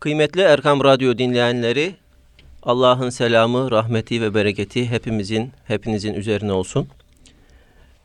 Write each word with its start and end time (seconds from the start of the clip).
Kıymetli 0.00 0.40
Erkam 0.40 0.84
Radyo 0.84 1.18
dinleyenleri, 1.18 1.94
Allah'ın 2.62 3.10
selamı, 3.10 3.70
rahmeti 3.70 4.22
ve 4.22 4.34
bereketi 4.34 4.90
hepimizin, 4.90 5.52
hepinizin 5.64 6.14
üzerine 6.14 6.52
olsun. 6.52 6.88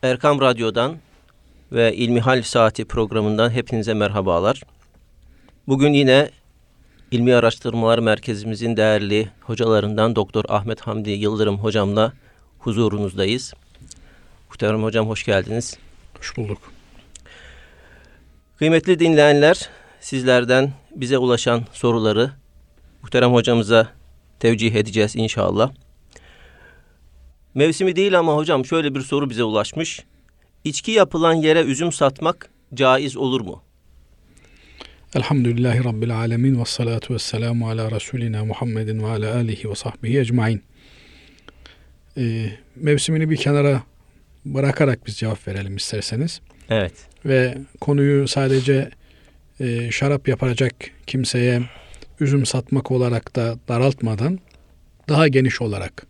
Erkam 0.04 0.42
Radyo'dan 0.42 0.96
ve 1.71 1.96
İlmihal 1.96 2.42
Saati 2.42 2.86
programından 2.86 3.50
hepinize 3.50 3.94
merhabalar. 3.94 4.62
Bugün 5.68 5.94
yine 5.94 6.29
İlmi 7.12 7.36
Araştırmalar 7.36 8.00
Merkezimizin 8.00 8.78
değerli 8.78 9.30
hocalarından 9.42 10.16
Doktor 10.16 10.46
Ahmet 10.48 10.82
Hamdi 10.82 11.10
Yıldırım 11.10 11.58
hocamla 11.58 12.14
huzurunuzdayız. 12.60 13.54
Muhterem 14.50 14.84
hocam 14.84 15.08
hoş 15.08 15.24
geldiniz. 15.24 15.78
Hoş 16.18 16.38
bulduk. 16.38 16.58
Kıymetli 18.58 19.00
dinleyenler, 19.00 19.70
sizlerden 20.05 20.72
bize 20.95 21.17
ulaşan 21.17 21.66
soruları 21.73 22.31
muhterem 23.02 23.34
hocamıza 23.34 23.89
tevcih 24.39 24.75
edeceğiz 24.75 25.16
inşallah. 25.16 25.71
Mevsimi 27.53 27.95
değil 27.95 28.20
ama 28.20 28.35
hocam 28.35 28.66
şöyle 28.66 28.95
bir 28.95 29.02
soru 29.02 29.30
bize 29.30 29.44
ulaşmış. 29.44 29.99
İçki 30.63 30.91
yapılan 30.91 31.33
yere 31.33 31.61
üzüm 31.61 31.91
satmak 31.91 32.49
caiz 32.73 33.17
olur 33.17 33.41
mu? 33.41 33.61
Elhamdülillahi 35.16 35.83
Rabbil 35.83 36.17
alemin 36.17 36.59
ve 36.59 36.66
salatu 36.66 37.13
ve 37.13 37.19
selamu 37.19 37.69
ala 37.69 37.91
Resulina 37.91 38.45
Muhammedin 38.45 39.03
ve 39.03 39.08
ala 39.08 39.35
alihi 39.35 39.69
ve 39.69 39.75
sahbihi 39.75 40.19
ecmain. 40.19 40.63
Ee, 42.17 42.49
mevsimini 42.75 43.30
bir 43.30 43.38
kenara 43.38 43.83
bırakarak 44.45 45.08
biz 45.08 45.17
cevap 45.17 45.47
verelim 45.47 45.75
isterseniz. 45.75 46.41
Evet. 46.69 46.94
Ve 47.25 47.58
konuyu 47.81 48.27
sadece 48.27 48.91
e, 49.59 49.91
şarap 49.91 50.27
yapacak 50.27 50.76
kimseye 51.08 51.62
üzüm 52.20 52.45
satmak 52.45 52.91
olarak 52.91 53.36
da 53.36 53.55
daraltmadan 53.68 54.40
daha 55.09 55.28
geniş 55.28 55.62
olarak 55.62 56.08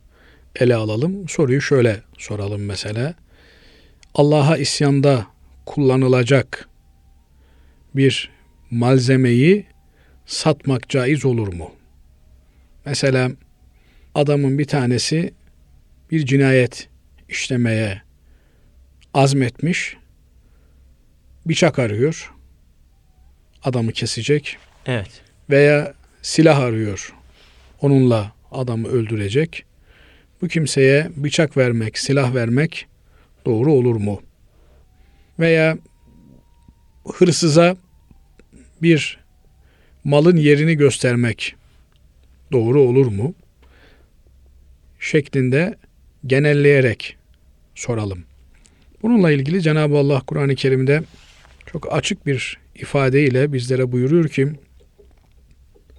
ele 0.56 0.76
alalım. 0.76 1.30
Soruyu 1.30 1.62
şöyle 1.62 2.02
soralım 2.18 2.66
mesela. 2.66 3.14
Allah'a 4.16 4.58
isyanda 4.58 5.28
kullanılacak 5.66 6.70
bir 7.96 8.30
malzemeyi 8.72 9.66
satmak 10.26 10.90
caiz 10.90 11.26
olur 11.26 11.54
mu? 11.54 11.72
Mesela 12.86 13.32
adamın 14.16 14.59
bir 14.59 14.66
tanesi 14.66 15.34
bir 16.12 16.26
cinayet 16.26 16.90
işlemeye 17.30 18.02
azmetmiş, 19.14 19.98
bıçak 21.46 21.80
arıyor, 21.80 22.34
adamı 23.66 23.92
kesecek. 23.92 24.58
Evet. 24.86 25.22
Veya 25.50 25.94
silah 26.22 26.60
arıyor, 26.60 27.14
onunla 27.82 28.32
adamı 28.52 28.88
öldürecek. 28.88 29.66
Bu 30.42 30.48
kimseye 30.48 31.10
bıçak 31.16 31.58
vermek, 31.58 31.98
silah 31.98 32.36
vermek 32.36 32.88
doğru 33.46 33.74
olur 33.74 33.96
mu? 33.96 34.22
Veya 35.40 35.78
hırsıza 37.14 37.78
bir 38.82 39.20
malın 40.04 40.38
yerini 40.38 40.76
göstermek 40.76 41.56
doğru 42.52 42.82
olur 42.82 43.08
mu? 43.08 43.34
Şeklinde 45.00 45.76
genelleyerek 46.26 47.18
soralım. 47.76 48.24
Bununla 49.02 49.32
ilgili 49.32 49.62
Cenab-ı 49.62 49.98
Allah 49.98 50.22
Kur'an-ı 50.28 50.56
Kerim'de 50.56 51.04
çok 51.72 51.94
açık 51.94 52.26
bir 52.26 52.65
ifadeyle 52.76 53.54
bizlere 53.54 53.92
buyuruyor 53.92 54.30
ki 54.30 54.52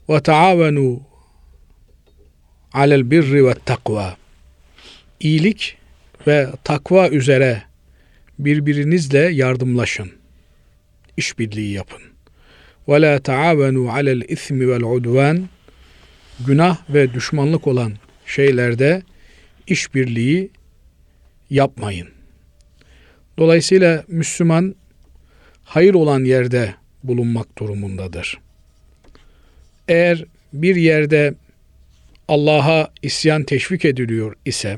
ve 0.08 0.20
taavenu 0.20 1.02
alel 2.72 3.10
birri 3.10 3.46
ve 3.46 3.54
takva 3.54 4.16
iyilik 5.20 5.76
ve 6.26 6.48
takva 6.64 7.08
üzere 7.08 7.62
birbirinizle 8.38 9.18
yardımlaşın. 9.18 10.12
İşbirliği 11.16 11.72
yapın. 11.72 12.02
Ve 12.88 13.00
la 13.00 13.18
taavenu 13.18 13.92
alel 13.92 14.22
ismi 14.28 14.68
vel 14.68 14.82
udvan 14.82 15.48
günah 16.46 16.78
ve 16.90 17.14
düşmanlık 17.14 17.66
olan 17.66 17.92
şeylerde 18.26 19.02
işbirliği 19.66 20.50
yapmayın. 21.50 22.08
Dolayısıyla 23.38 24.04
Müslüman 24.08 24.74
hayır 25.66 25.94
olan 25.94 26.24
yerde 26.24 26.74
bulunmak 27.04 27.58
durumundadır. 27.58 28.38
Eğer 29.88 30.24
bir 30.52 30.76
yerde 30.76 31.34
Allah'a 32.28 32.90
isyan 33.02 33.44
teşvik 33.44 33.84
ediliyor 33.84 34.34
ise 34.44 34.76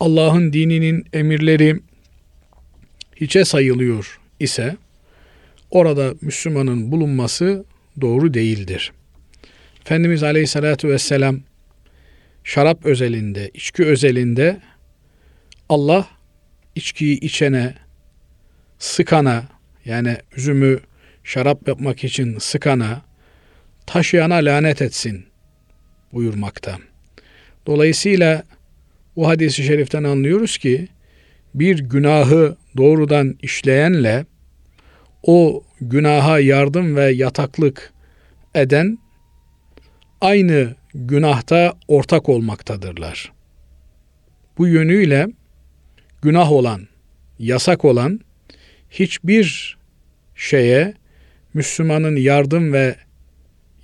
Allah'ın 0.00 0.52
dininin 0.52 1.06
emirleri 1.12 1.80
hiçe 3.16 3.44
sayılıyor 3.44 4.20
ise 4.40 4.76
orada 5.70 6.14
Müslümanın 6.20 6.92
bulunması 6.92 7.64
doğru 8.00 8.34
değildir. 8.34 8.92
Efendimiz 9.80 10.22
Aleyhisselatü 10.22 10.88
Vesselam 10.88 11.40
şarap 12.44 12.86
özelinde, 12.86 13.50
içki 13.54 13.84
özelinde 13.84 14.60
Allah 15.68 16.06
içkiyi 16.74 17.20
içene, 17.20 17.74
sıkana 18.78 19.44
yani 19.84 20.16
üzümü 20.36 20.80
şarap 21.24 21.68
yapmak 21.68 22.04
için 22.04 22.38
sıkana, 22.38 23.02
taşıyana 23.86 24.34
lanet 24.34 24.82
etsin 24.82 25.26
buyurmakta. 26.12 26.78
Dolayısıyla 27.66 28.42
bu 29.16 29.28
hadisi 29.28 29.64
şeriften 29.64 30.04
anlıyoruz 30.04 30.58
ki 30.58 30.88
bir 31.54 31.78
günahı 31.78 32.56
doğrudan 32.76 33.38
işleyenle 33.42 34.26
o 35.22 35.64
günaha 35.80 36.40
yardım 36.40 36.96
ve 36.96 37.10
yataklık 37.10 37.92
eden 38.54 38.98
aynı 40.20 40.74
günahta 40.94 41.74
ortak 41.88 42.28
olmaktadırlar. 42.28 43.32
Bu 44.58 44.66
yönüyle 44.66 45.26
günah 46.22 46.52
olan, 46.52 46.88
yasak 47.38 47.84
olan 47.84 48.20
hiçbir 48.90 49.78
şeye 50.34 50.94
Müslümanın 51.54 52.16
yardım 52.16 52.72
ve 52.72 52.96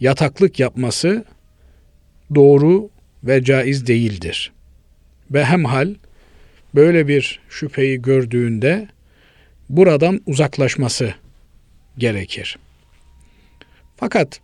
yataklık 0.01 0.61
yapması 0.61 1.25
doğru 2.35 2.91
ve 3.25 3.45
caiz 3.45 3.87
değildir. 3.87 4.53
Ve 5.31 5.45
hemhal 5.45 5.95
böyle 6.75 7.09
bir 7.09 7.41
şüpheyi 7.49 8.03
gördüğünde 8.03 8.89
buradan 9.69 10.21
uzaklaşması 10.27 11.15
gerekir. 11.99 12.59
Fakat 13.97 14.41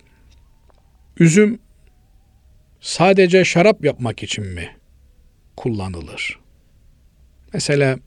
üzüm 1.19 1.59
sadece 2.81 3.45
şarap 3.45 3.85
yapmak 3.85 4.23
için 4.23 4.45
mi 4.47 4.77
kullanılır? 5.57 6.39
Mesela 7.53 7.99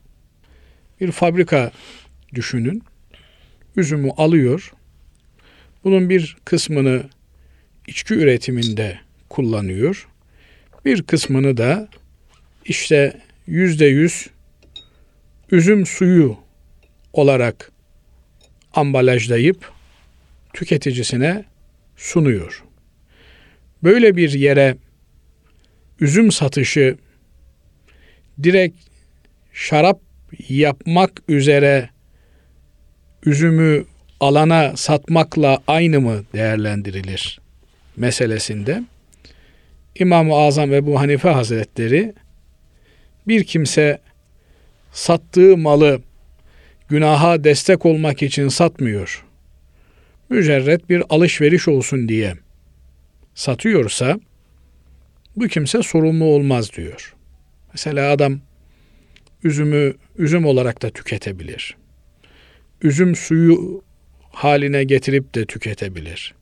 bir 1.00 1.12
fabrika 1.12 1.72
düşünün. 2.34 2.82
Üzümü 3.76 4.10
alıyor. 4.10 4.72
Bunun 5.84 6.10
bir 6.10 6.36
kısmını 6.44 7.02
içki 7.88 8.14
üretiminde 8.14 8.98
kullanıyor. 9.28 10.08
Bir 10.84 11.02
kısmını 11.02 11.56
da 11.56 11.88
işte 12.64 13.20
yüzde 13.46 13.86
yüz 13.86 14.26
üzüm 15.50 15.86
suyu 15.86 16.36
olarak 17.12 17.72
ambalajlayıp 18.74 19.72
tüketicisine 20.52 21.44
sunuyor. 21.96 22.64
Böyle 23.82 24.16
bir 24.16 24.32
yere 24.32 24.76
üzüm 26.00 26.32
satışı 26.32 26.96
direkt 28.42 28.76
şarap 29.52 30.00
yapmak 30.48 31.22
üzere 31.28 31.90
üzümü 33.26 33.84
alana 34.20 34.76
satmakla 34.76 35.62
aynı 35.66 36.00
mı 36.00 36.24
değerlendirilir 36.34 37.40
meselesinde 37.96 38.82
İmam-ı 39.94 40.34
Azam 40.34 40.74
Ebu 40.74 41.00
Hanife 41.00 41.28
Hazretleri 41.28 42.14
bir 43.28 43.44
kimse 43.44 44.00
sattığı 44.92 45.56
malı 45.56 46.00
günaha 46.88 47.44
destek 47.44 47.86
olmak 47.86 48.22
için 48.22 48.48
satmıyor. 48.48 49.24
Mücerret 50.28 50.90
bir 50.90 51.02
alışveriş 51.08 51.68
olsun 51.68 52.08
diye 52.08 52.34
satıyorsa 53.34 54.20
bu 55.36 55.48
kimse 55.48 55.82
sorumlu 55.82 56.24
olmaz 56.24 56.72
diyor. 56.72 57.14
Mesela 57.72 58.10
adam 58.10 58.40
üzümü 59.44 59.94
üzüm 60.18 60.46
olarak 60.46 60.82
da 60.82 60.90
tüketebilir. 60.90 61.81
Üzüm 62.82 63.16
suyu 63.16 63.82
haline 64.30 64.84
getirip 64.84 65.34
de 65.34 65.46
tüketebilir. 65.46 66.34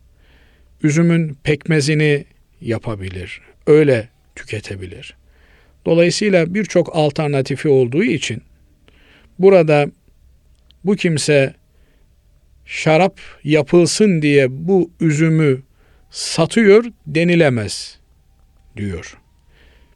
üzümün 0.82 1.36
pekmezini 1.42 2.24
yapabilir. 2.60 3.40
Öyle 3.66 4.08
tüketebilir. 4.34 5.16
Dolayısıyla 5.86 6.54
birçok 6.54 6.96
alternatifi 6.96 7.68
olduğu 7.68 8.04
için 8.04 8.42
burada 9.38 9.86
bu 10.84 10.96
kimse 10.96 11.54
şarap 12.66 13.20
yapılsın 13.44 14.22
diye 14.22 14.46
bu 14.50 14.90
üzümü 15.00 15.62
satıyor 16.10 16.84
denilemez 17.06 17.98
diyor. 18.76 19.18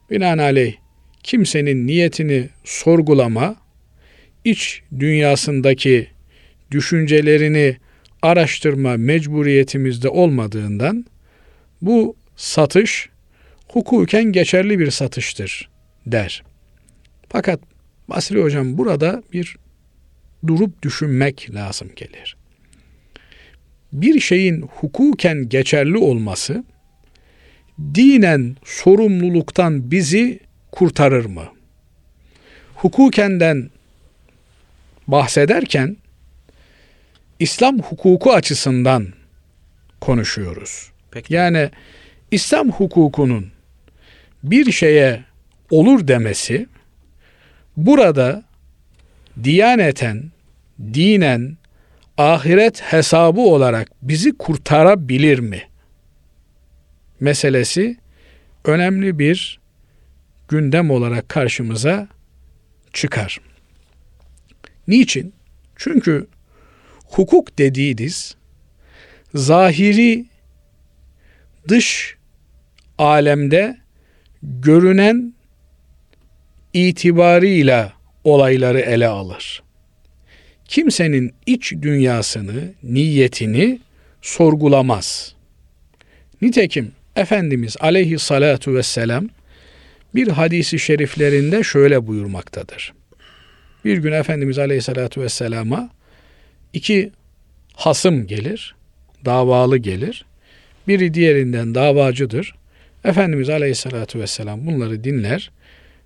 Binaenaleyh 0.09 0.75
kimsenin 1.23 1.87
niyetini 1.87 2.49
sorgulama, 2.63 3.55
iç 4.43 4.81
dünyasındaki 4.99 6.14
düşüncelerini 6.75 7.77
araştırma 8.21 8.97
mecburiyetimizde 8.97 10.09
olmadığından 10.09 11.05
bu 11.81 12.15
satış 12.35 13.09
hukuken 13.67 14.23
geçerli 14.23 14.79
bir 14.79 14.91
satıştır 14.91 15.69
der. 16.05 16.43
Fakat 17.29 17.59
Basri 18.09 18.43
Hocam 18.43 18.77
burada 18.77 19.23
bir 19.33 19.55
durup 20.47 20.81
düşünmek 20.81 21.53
lazım 21.53 21.89
gelir. 21.95 22.37
Bir 23.93 24.19
şeyin 24.19 24.61
hukuken 24.61 25.49
geçerli 25.49 25.97
olması 25.97 26.63
dinen 27.79 28.55
sorumluluktan 28.65 29.91
bizi 29.91 30.39
kurtarır 30.71 31.25
mı? 31.25 31.45
Hukukenden 32.75 33.69
bahsederken 35.07 35.97
İslam 37.39 37.79
hukuku 37.79 38.33
açısından 38.33 39.07
konuşuyoruz. 40.01 40.91
Peki. 41.11 41.33
Yani 41.33 41.69
İslam 42.31 42.71
hukukunun 42.71 43.51
bir 44.43 44.71
şeye 44.71 45.23
olur 45.69 46.07
demesi 46.07 46.67
burada 47.77 48.43
diyaneten, 49.43 50.31
dinen, 50.79 51.57
ahiret 52.17 52.81
hesabı 52.81 53.41
olarak 53.41 53.91
bizi 54.01 54.37
kurtarabilir 54.37 55.39
mi? 55.39 55.61
Meselesi 57.19 57.97
önemli 58.65 59.19
bir 59.19 59.59
gündem 60.47 60.91
olarak 60.91 61.29
karşımıza 61.29 62.07
çıkar. 62.93 63.39
Niçin? 64.87 65.33
Çünkü 65.75 66.27
hukuk 67.15 67.57
dediğiniz 67.57 68.35
zahiri 69.33 70.25
dış 71.67 72.15
alemde 72.97 73.77
görünen 74.43 75.33
itibarıyla 76.73 77.93
olayları 78.23 78.79
ele 78.79 79.07
alır. 79.07 79.63
Kimsenin 80.67 81.33
iç 81.45 81.73
dünyasını, 81.81 82.73
niyetini 82.83 83.79
sorgulamaz. 84.21 85.35
Nitekim 86.41 86.91
Efendimiz 87.15 87.75
aleyhissalatu 87.79 88.75
vesselam 88.75 89.29
bir 90.15 90.27
hadisi 90.27 90.79
şeriflerinde 90.79 91.63
şöyle 91.63 92.07
buyurmaktadır. 92.07 92.93
Bir 93.85 93.97
gün 93.97 94.11
Efendimiz 94.11 94.59
aleyhissalatu 94.59 95.21
vesselama 95.21 95.89
iki 96.75 97.11
hasım 97.73 98.27
gelir, 98.27 98.75
davalı 99.25 99.77
gelir. 99.77 100.25
Biri 100.87 101.13
diğerinden 101.13 101.75
davacıdır. 101.75 102.55
Efendimiz 103.05 103.49
aleyhissalatu 103.49 104.19
vesselam 104.19 104.65
bunları 104.65 105.03
dinler 105.03 105.51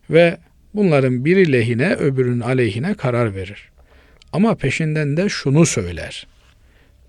ve 0.10 0.38
bunların 0.74 1.26
biri 1.26 1.52
lehine 1.52 1.94
öbürünün 1.94 2.40
aleyhine 2.40 2.94
karar 2.94 3.36
verir. 3.36 3.70
Ama 4.34 4.56
peşinden 4.56 5.18
de 5.18 5.30
şunu 5.30 5.66
söyler. 5.66 6.28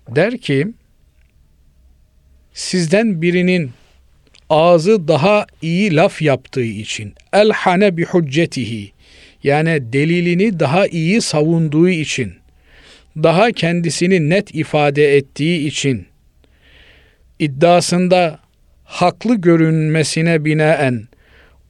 Der 0.09 0.37
ki 0.37 0.67
sizden 2.53 3.21
birinin 3.21 3.71
ağzı 4.49 5.07
daha 5.07 5.45
iyi 5.61 5.95
laf 5.95 6.21
yaptığı 6.21 6.63
için 6.63 7.13
elhane 7.33 7.97
bi 7.97 8.05
hüccetihi 8.05 8.91
yani 9.43 9.93
delilini 9.93 10.59
daha 10.59 10.87
iyi 10.87 11.21
savunduğu 11.21 11.89
için 11.89 12.40
daha 13.17 13.51
kendisini 13.51 14.29
net 14.29 14.55
ifade 14.55 15.17
ettiği 15.17 15.67
için 15.67 16.07
iddiasında 17.39 18.39
haklı 18.83 19.35
görünmesine 19.35 20.45
binaen 20.45 21.07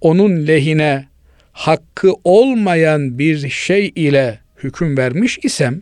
onun 0.02 0.48
lehine 0.48 1.08
hakkı 1.52 2.14
olmayan 2.24 3.20
bir 3.20 3.50
şey 3.50 3.92
ile 3.96 4.40
hüküm 4.64 4.98
vermiş 4.98 5.40
isem 5.44 5.82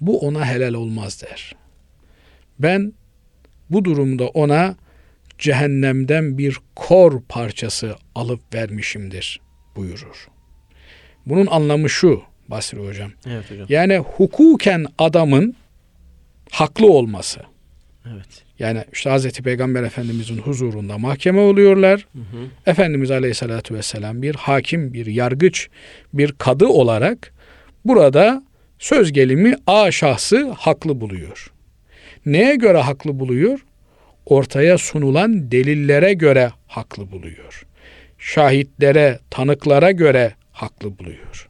bu 0.00 0.20
ona 0.20 0.46
helal 0.46 0.74
olmaz 0.74 1.22
der. 1.22 1.54
Ben 2.58 2.92
bu 3.70 3.84
durumda 3.84 4.28
ona 4.28 4.76
cehennemden 5.38 6.38
bir 6.38 6.58
kor 6.76 7.22
parçası 7.28 7.96
alıp 8.14 8.54
vermişimdir 8.54 9.40
buyurur. 9.76 10.28
Bunun 11.26 11.46
anlamı 11.46 11.90
şu 11.90 12.22
Basri 12.48 12.78
hocam. 12.78 13.10
Evet 13.26 13.50
hocam. 13.50 13.66
Yani 13.68 13.98
hukuken 13.98 14.86
adamın 14.98 15.56
haklı 16.50 16.92
olması. 16.92 17.40
Evet. 18.06 18.44
Yani 18.58 18.84
işte 18.92 19.10
Hazreti 19.10 19.42
Peygamber 19.42 19.82
Efendimizin 19.82 20.38
huzurunda 20.38 20.98
mahkeme 20.98 21.40
oluyorlar. 21.40 22.06
Hı 22.12 22.18
hı. 22.18 22.70
Efendimiz 22.70 23.10
Aleyhisselatü 23.10 23.74
Vesselam 23.74 24.22
bir 24.22 24.34
hakim, 24.34 24.92
bir 24.92 25.06
yargıç, 25.06 25.68
bir 26.12 26.32
kadı 26.32 26.66
olarak 26.66 27.32
burada 27.84 28.42
söz 28.78 29.12
gelimi 29.12 29.54
A 29.66 29.90
şahsı 29.90 30.50
haklı 30.50 31.00
buluyor. 31.00 31.52
Neye 32.26 32.54
göre 32.56 32.78
haklı 32.78 33.20
buluyor? 33.20 33.64
Ortaya 34.26 34.78
sunulan 34.78 35.50
delillere 35.50 36.12
göre 36.12 36.52
haklı 36.66 37.10
buluyor. 37.10 37.66
Şahitlere, 38.18 39.18
tanıklara 39.30 39.90
göre 39.90 40.34
haklı 40.52 40.98
buluyor. 40.98 41.48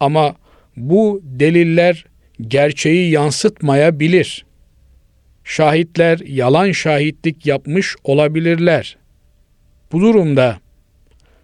Ama 0.00 0.36
bu 0.76 1.20
deliller 1.24 2.04
gerçeği 2.40 3.10
yansıtmayabilir. 3.10 4.46
Şahitler 5.44 6.18
yalan 6.18 6.72
şahitlik 6.72 7.46
yapmış 7.46 7.96
olabilirler. 8.04 8.96
Bu 9.92 10.00
durumda 10.00 10.58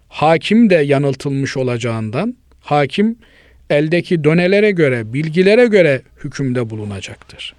hakim 0.09 0.69
de 0.69 0.75
yanıltılmış 0.75 1.57
olacağından 1.57 2.35
hakim 2.59 3.17
eldeki 3.69 4.23
dönelere 4.23 4.71
göre, 4.71 5.13
bilgilere 5.13 5.65
göre 5.65 6.01
hükümde 6.23 6.69
bulunacaktır. 6.69 7.55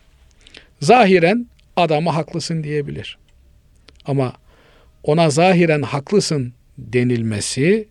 Zahiren 0.81 1.47
adama 1.77 2.17
haklısın 2.17 2.65
diyebilir. 2.65 3.19
Ama 4.05 4.33
ona 5.03 5.31
zahiren 5.31 5.83
haklısın 5.83 6.53
denilmesi 6.79 7.89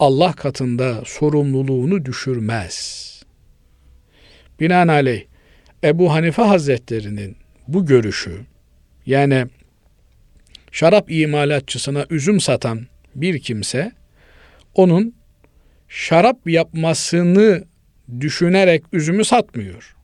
Allah 0.00 0.32
katında 0.32 1.02
sorumluluğunu 1.04 2.04
düşürmez. 2.04 3.06
Binaenaleyh 4.60 5.24
Ebu 5.84 6.12
Hanife 6.12 6.42
Hazretlerinin 6.42 7.36
bu 7.68 7.86
görüşü 7.86 8.40
yani 9.06 9.46
şarap 10.72 11.10
imalatçısına 11.10 12.06
üzüm 12.10 12.40
satan 12.40 12.86
bir 13.14 13.38
kimse 13.38 13.92
onun 14.74 15.14
şarap 15.88 16.46
yapmasını 16.46 17.64
düşünerek 18.20 18.82
üzümü 18.92 19.24
satmıyor. 19.24 19.96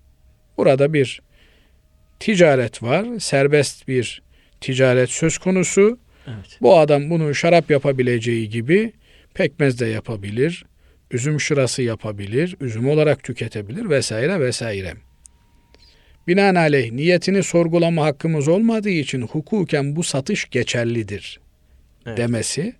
Burada 0.56 0.92
bir 0.92 1.20
ticaret 2.20 2.82
var, 2.82 3.06
serbest 3.18 3.88
bir 3.88 4.22
ticaret 4.60 5.10
söz 5.10 5.38
konusu. 5.38 5.98
Evet. 6.26 6.58
Bu 6.60 6.78
adam 6.78 7.10
bunu 7.10 7.34
şarap 7.34 7.70
yapabileceği 7.70 8.48
gibi 8.48 8.92
pekmez 9.36 9.80
de 9.80 9.86
yapabilir, 9.86 10.64
üzüm 11.10 11.40
şırası 11.40 11.82
yapabilir, 11.82 12.56
üzüm 12.60 12.88
olarak 12.88 13.22
tüketebilir 13.22 13.90
vesaire 13.90 14.40
vesaire. 14.40 14.94
Binaenaleyh 16.28 16.92
niyetini 16.92 17.42
sorgulama 17.42 18.04
hakkımız 18.04 18.48
olmadığı 18.48 18.90
için 18.90 19.22
hukuken 19.22 19.96
bu 19.96 20.02
satış 20.02 20.50
geçerlidir 20.50 21.40
Evet. 22.06 22.18
demesi. 22.18 22.74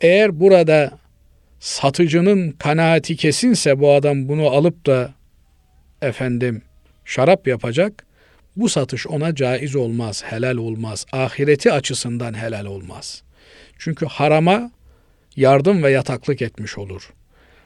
Eğer 0.00 0.40
burada 0.40 0.98
satıcının 1.60 2.50
kanaati 2.50 3.16
kesinse 3.16 3.80
bu 3.80 3.92
adam 3.92 4.28
bunu 4.28 4.46
alıp 4.46 4.86
da 4.86 5.14
efendim 6.02 6.62
şarap 7.04 7.48
yapacak. 7.48 8.06
Bu 8.56 8.68
satış 8.68 9.06
ona 9.06 9.34
caiz 9.34 9.76
olmaz, 9.76 10.22
helal 10.26 10.56
olmaz. 10.56 11.06
Ahireti 11.12 11.72
açısından 11.72 12.34
helal 12.34 12.66
olmaz. 12.66 13.22
Çünkü 13.84 14.06
harama 14.06 14.70
yardım 15.36 15.82
ve 15.82 15.90
yataklık 15.90 16.42
etmiş 16.42 16.78
olur. 16.78 17.12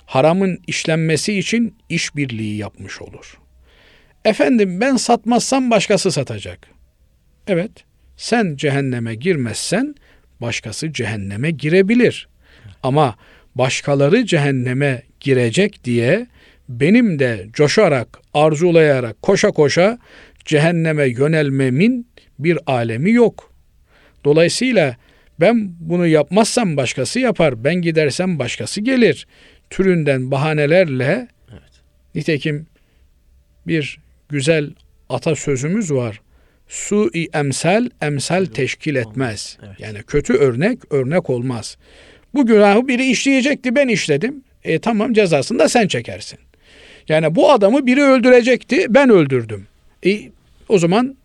Haramın 0.07 0.59
işlenmesi 0.67 1.39
için 1.39 1.77
işbirliği 1.89 2.57
yapmış 2.57 3.03
olur. 3.03 3.39
Efendim 4.25 4.81
ben 4.81 4.97
satmazsam 4.97 5.71
başkası 5.71 6.13
satacak. 6.13 6.69
Evet. 7.47 7.71
Sen 8.17 8.57
cehenneme 8.57 9.15
girmezsen 9.15 9.95
başkası 10.41 10.93
cehenneme 10.93 11.51
girebilir. 11.51 12.29
Ama 12.83 13.17
başkaları 13.55 14.27
cehenneme 14.27 15.03
girecek 15.21 15.85
diye 15.85 16.27
benim 16.69 17.19
de 17.19 17.47
coşarak, 17.53 18.21
arzulayarak, 18.35 19.23
koşa 19.23 19.51
koşa 19.51 19.99
cehenneme 20.45 21.09
yönelmemin 21.09 22.09
bir 22.39 22.59
alemi 22.67 23.13
yok. 23.13 23.53
Dolayısıyla 24.25 24.97
ben 25.41 25.73
bunu 25.81 26.07
yapmazsam 26.07 26.77
başkası 26.77 27.21
yapar, 27.21 27.65
ben 27.65 27.75
gidersem 27.75 28.39
başkası 28.39 28.81
gelir. 28.81 29.27
Türünden 29.71 30.31
bahanelerle 30.31 31.29
evet. 31.51 31.83
nitekim 32.15 32.67
bir 33.67 33.99
güzel 34.29 34.71
atasözümüz 35.09 35.93
var. 35.93 36.21
Su-i 36.69 37.29
emsal, 37.35 37.89
emsal 38.03 38.45
teşkil 38.45 38.95
etmez. 38.95 39.59
Evet. 39.67 39.81
Yani 39.81 40.03
kötü 40.03 40.33
örnek, 40.33 40.93
örnek 40.93 41.31
olmaz. 41.31 41.77
Bu 42.35 42.47
günahı 42.47 42.89
biri 42.89 43.11
işleyecekti, 43.11 43.75
ben 43.75 43.89
işledim. 43.89 44.45
E 44.65 44.79
tamam 44.79 45.13
cezasını 45.13 45.59
da 45.59 45.69
sen 45.69 45.89
çekersin. 45.89 46.39
Yani 47.09 47.35
bu 47.35 47.53
adamı 47.53 47.87
biri 47.87 48.03
öldürecekti, 48.03 48.87
ben 48.89 49.11
öldürdüm. 49.11 49.67
E, 50.07 50.21
o 50.69 50.79
zaman 50.79 51.17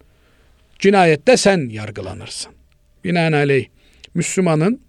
cinayette 0.79 1.37
sen 1.37 1.69
yargılanırsın. 1.69 2.51
Binaenaleyh 3.03 3.65
Müslümanın 4.13 4.81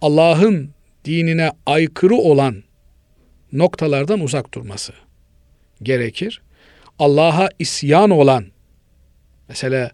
Allah'ın 0.00 0.70
dinine 1.04 1.50
aykırı 1.66 2.14
olan 2.14 2.62
noktalardan 3.52 4.20
uzak 4.20 4.54
durması 4.54 4.92
gerekir. 5.82 6.42
Allah'a 6.98 7.48
isyan 7.58 8.10
olan 8.10 8.44
mesela 9.48 9.90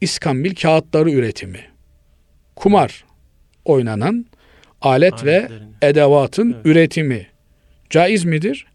iskambil 0.00 0.54
kağıtları 0.54 1.10
üretimi, 1.10 1.60
kumar 2.56 3.04
oynanan 3.64 4.26
alet 4.82 5.24
ve 5.24 5.48
edevatın 5.82 6.52
evet. 6.52 6.66
üretimi 6.66 7.26
caiz 7.90 8.24
midir? 8.24 8.66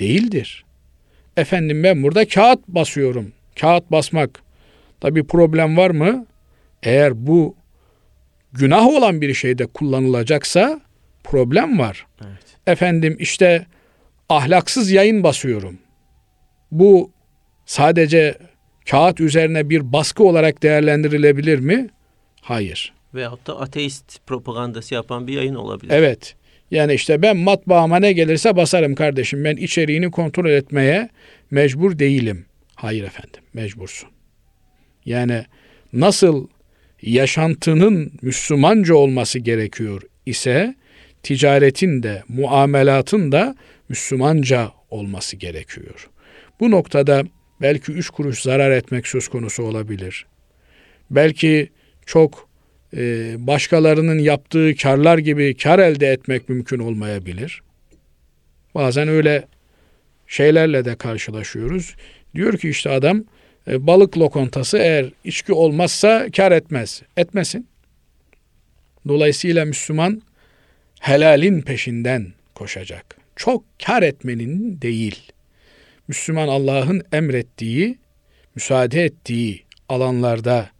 Değildir. 0.00 0.64
Efendim 1.36 1.82
ben 1.82 2.02
burada 2.02 2.28
kağıt 2.28 2.68
basıyorum. 2.68 3.32
Kağıt 3.60 3.90
basmak. 3.90 4.42
Tabi 5.00 5.24
problem 5.26 5.76
var 5.76 5.90
mı? 5.90 6.26
Eğer 6.82 7.26
bu 7.26 7.56
günah 8.54 8.86
olan 8.86 9.20
bir 9.20 9.34
şeyde 9.34 9.66
kullanılacaksa 9.66 10.80
problem 11.24 11.78
var. 11.78 12.06
Evet. 12.20 12.44
Efendim 12.66 13.16
işte 13.18 13.66
ahlaksız 14.28 14.90
yayın 14.90 15.22
basıyorum. 15.22 15.78
Bu 16.70 17.10
sadece 17.66 18.38
kağıt 18.90 19.20
üzerine 19.20 19.70
bir 19.70 19.92
baskı 19.92 20.24
olarak 20.24 20.62
değerlendirilebilir 20.62 21.58
mi? 21.58 21.88
Hayır. 22.40 22.92
Veyahut 23.14 23.46
da 23.46 23.60
ateist 23.60 24.26
propagandası 24.26 24.94
yapan 24.94 25.26
bir 25.26 25.32
yayın 25.32 25.54
olabilir. 25.54 25.92
Evet. 25.94 26.34
Yani 26.70 26.94
işte 26.94 27.22
ben 27.22 27.36
matbaama 27.36 27.96
ne 27.96 28.12
gelirse 28.12 28.56
basarım 28.56 28.94
kardeşim. 28.94 29.44
Ben 29.44 29.56
içeriğini 29.56 30.10
kontrol 30.10 30.50
etmeye 30.50 31.08
mecbur 31.50 31.98
değilim. 31.98 32.46
Hayır 32.74 33.04
efendim, 33.04 33.40
mecbursun. 33.54 34.08
Yani 35.06 35.44
nasıl 35.92 36.48
yaşantının 37.10 38.12
Müslümanca 38.22 38.94
olması 38.94 39.38
gerekiyor 39.38 40.02
ise 40.26 40.74
ticaretin 41.22 42.02
de 42.02 42.22
muamelatın 42.28 43.32
da 43.32 43.56
Müslümanca 43.88 44.72
olması 44.90 45.36
gerekiyor. 45.36 46.10
Bu 46.60 46.70
noktada 46.70 47.24
belki 47.60 47.92
üç 47.92 48.10
kuruş 48.10 48.42
zarar 48.42 48.70
etmek 48.70 49.06
söz 49.06 49.28
konusu 49.28 49.62
olabilir. 49.62 50.26
Belki 51.10 51.68
çok 52.06 52.48
e, 52.96 53.34
başkalarının 53.38 54.18
yaptığı 54.18 54.76
karlar 54.76 55.18
gibi 55.18 55.56
kar 55.56 55.78
elde 55.78 56.06
etmek 56.06 56.48
mümkün 56.48 56.78
olmayabilir. 56.78 57.62
Bazen 58.74 59.08
öyle 59.08 59.44
şeylerle 60.26 60.84
de 60.84 60.96
karşılaşıyoruz. 60.96 61.96
Diyor 62.34 62.58
ki 62.58 62.68
işte 62.68 62.90
adam 62.90 63.24
e, 63.68 63.86
balık 63.86 64.18
lokantası 64.18 64.78
eğer 64.78 65.10
içki 65.24 65.52
olmazsa 65.52 66.26
kar 66.36 66.52
etmez. 66.52 67.02
Etmesin. 67.16 67.68
Dolayısıyla 69.08 69.64
Müslüman 69.64 70.22
helalin 71.00 71.60
peşinden 71.60 72.32
koşacak. 72.54 73.16
Çok 73.36 73.64
kar 73.86 74.02
etmenin 74.02 74.80
değil. 74.82 75.32
Müslüman 76.08 76.48
Allah'ın 76.48 77.02
emrettiği, 77.12 77.98
müsaade 78.54 79.04
ettiği 79.04 79.64
alanlarda 79.88 80.70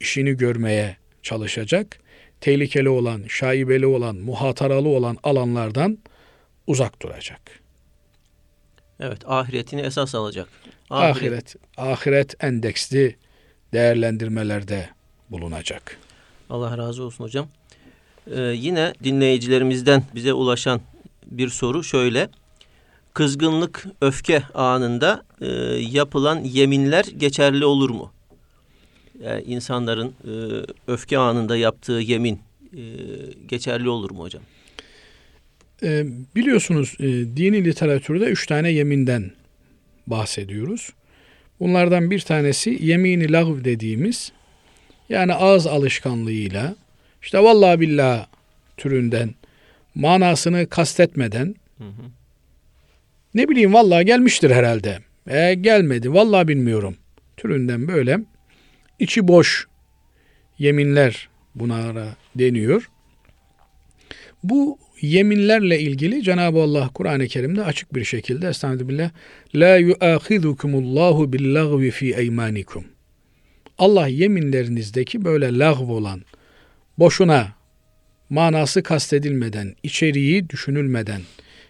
işini 0.00 0.36
görmeye 0.36 0.96
çalışacak. 1.22 1.98
Tehlikeli 2.40 2.88
olan, 2.88 3.22
şaibeli 3.28 3.86
olan, 3.86 4.16
muhataralı 4.16 4.88
olan 4.88 5.16
alanlardan 5.22 5.98
uzak 6.66 7.02
duracak. 7.02 7.40
Evet, 9.00 9.18
ahiretini 9.26 9.80
esas 9.80 10.14
alacak. 10.14 10.48
Ahiret, 10.90 11.16
ahiret, 11.22 11.56
ahiret 11.76 12.44
endeksli 12.44 13.16
değerlendirmelerde 13.72 14.88
bulunacak. 15.30 15.98
Allah 16.50 16.78
razı 16.78 17.02
olsun 17.02 17.24
hocam. 17.24 17.48
Ee, 18.30 18.40
yine 18.40 18.94
dinleyicilerimizden 19.04 20.02
bize 20.14 20.32
ulaşan 20.32 20.80
bir 21.26 21.48
soru 21.48 21.84
şöyle. 21.84 22.28
Kızgınlık, 23.14 23.86
öfke 24.00 24.42
anında 24.54 25.22
e, 25.40 25.46
yapılan 25.80 26.40
yeminler 26.44 27.04
geçerli 27.04 27.64
olur 27.64 27.90
mu? 27.90 28.12
Yani 29.22 29.42
insanların 29.42 30.08
e, 30.08 30.32
öfke 30.86 31.18
anında 31.18 31.56
yaptığı 31.56 31.92
yemin 31.92 32.40
e, 32.72 32.82
geçerli 33.48 33.88
olur 33.88 34.10
mu 34.10 34.22
hocam? 34.22 34.42
E, 35.82 36.06
biliyorsunuz 36.36 36.96
e, 37.00 37.06
dini 37.06 37.64
literatürde 37.64 38.24
üç 38.24 38.46
tane 38.46 38.70
yeminden 38.70 39.30
bahsediyoruz. 40.06 40.92
Bunlardan 41.60 42.10
bir 42.10 42.20
tanesi 42.20 42.78
yemini 42.80 43.32
lagv 43.32 43.64
dediğimiz 43.64 44.32
yani 45.08 45.34
ağız 45.34 45.66
alışkanlığıyla 45.66 46.76
işte 47.22 47.38
vallahi 47.38 47.80
billah 47.80 48.26
türünden 48.76 49.34
manasını 49.94 50.68
kastetmeden 50.68 51.54
hı 51.78 51.84
hı. 51.84 52.02
ne 53.34 53.48
bileyim 53.48 53.74
vallahi 53.74 54.04
gelmiştir 54.04 54.50
herhalde. 54.50 54.98
E, 55.26 55.54
gelmedi 55.54 56.12
vallahi 56.14 56.48
bilmiyorum 56.48 56.96
türünden 57.36 57.88
böyle 57.88 58.18
içi 58.98 59.28
boş 59.28 59.66
yeminler 60.58 61.28
bunlara 61.54 62.08
deniyor. 62.34 62.90
Bu 64.44 64.78
yeminlerle 65.00 65.80
ilgili 65.80 66.22
Cenab-ı 66.22 66.62
Allah 66.62 66.90
Kur'an-ı 66.94 67.26
Kerim'de 67.26 67.64
açık 67.64 67.94
bir 67.94 68.04
şekilde 68.04 68.48
Estağfirullah 68.48 69.10
La 69.54 69.76
yuahidukumullahu 69.76 71.32
billagvi 71.32 71.90
fi 71.90 72.14
eymanikum. 72.14 72.84
Allah 73.78 74.06
yeminlerinizdeki 74.06 75.24
böyle 75.24 75.58
lagv 75.58 75.90
olan 75.90 76.22
boşuna 76.98 77.52
manası 78.30 78.82
kastedilmeden, 78.82 79.74
içeriği 79.82 80.50
düşünülmeden 80.50 81.20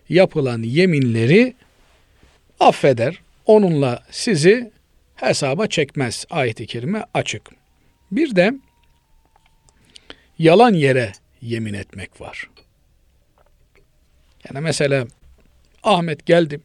yapılan 0.08 0.62
yeminleri 0.62 1.54
affeder. 2.60 3.20
Onunla 3.46 4.02
sizi 4.10 4.70
hesaba 5.16 5.66
çekmez. 5.66 6.26
Ayet-i 6.30 6.66
kerime 6.66 7.04
açık. 7.14 7.42
Bir 8.12 8.36
de 8.36 8.52
yalan 10.38 10.74
yere 10.74 11.12
yemin 11.42 11.74
etmek 11.74 12.20
var. 12.20 12.48
Yani 14.44 14.60
mesela 14.60 15.06
Ahmet 15.82 16.26
geldi. 16.26 16.60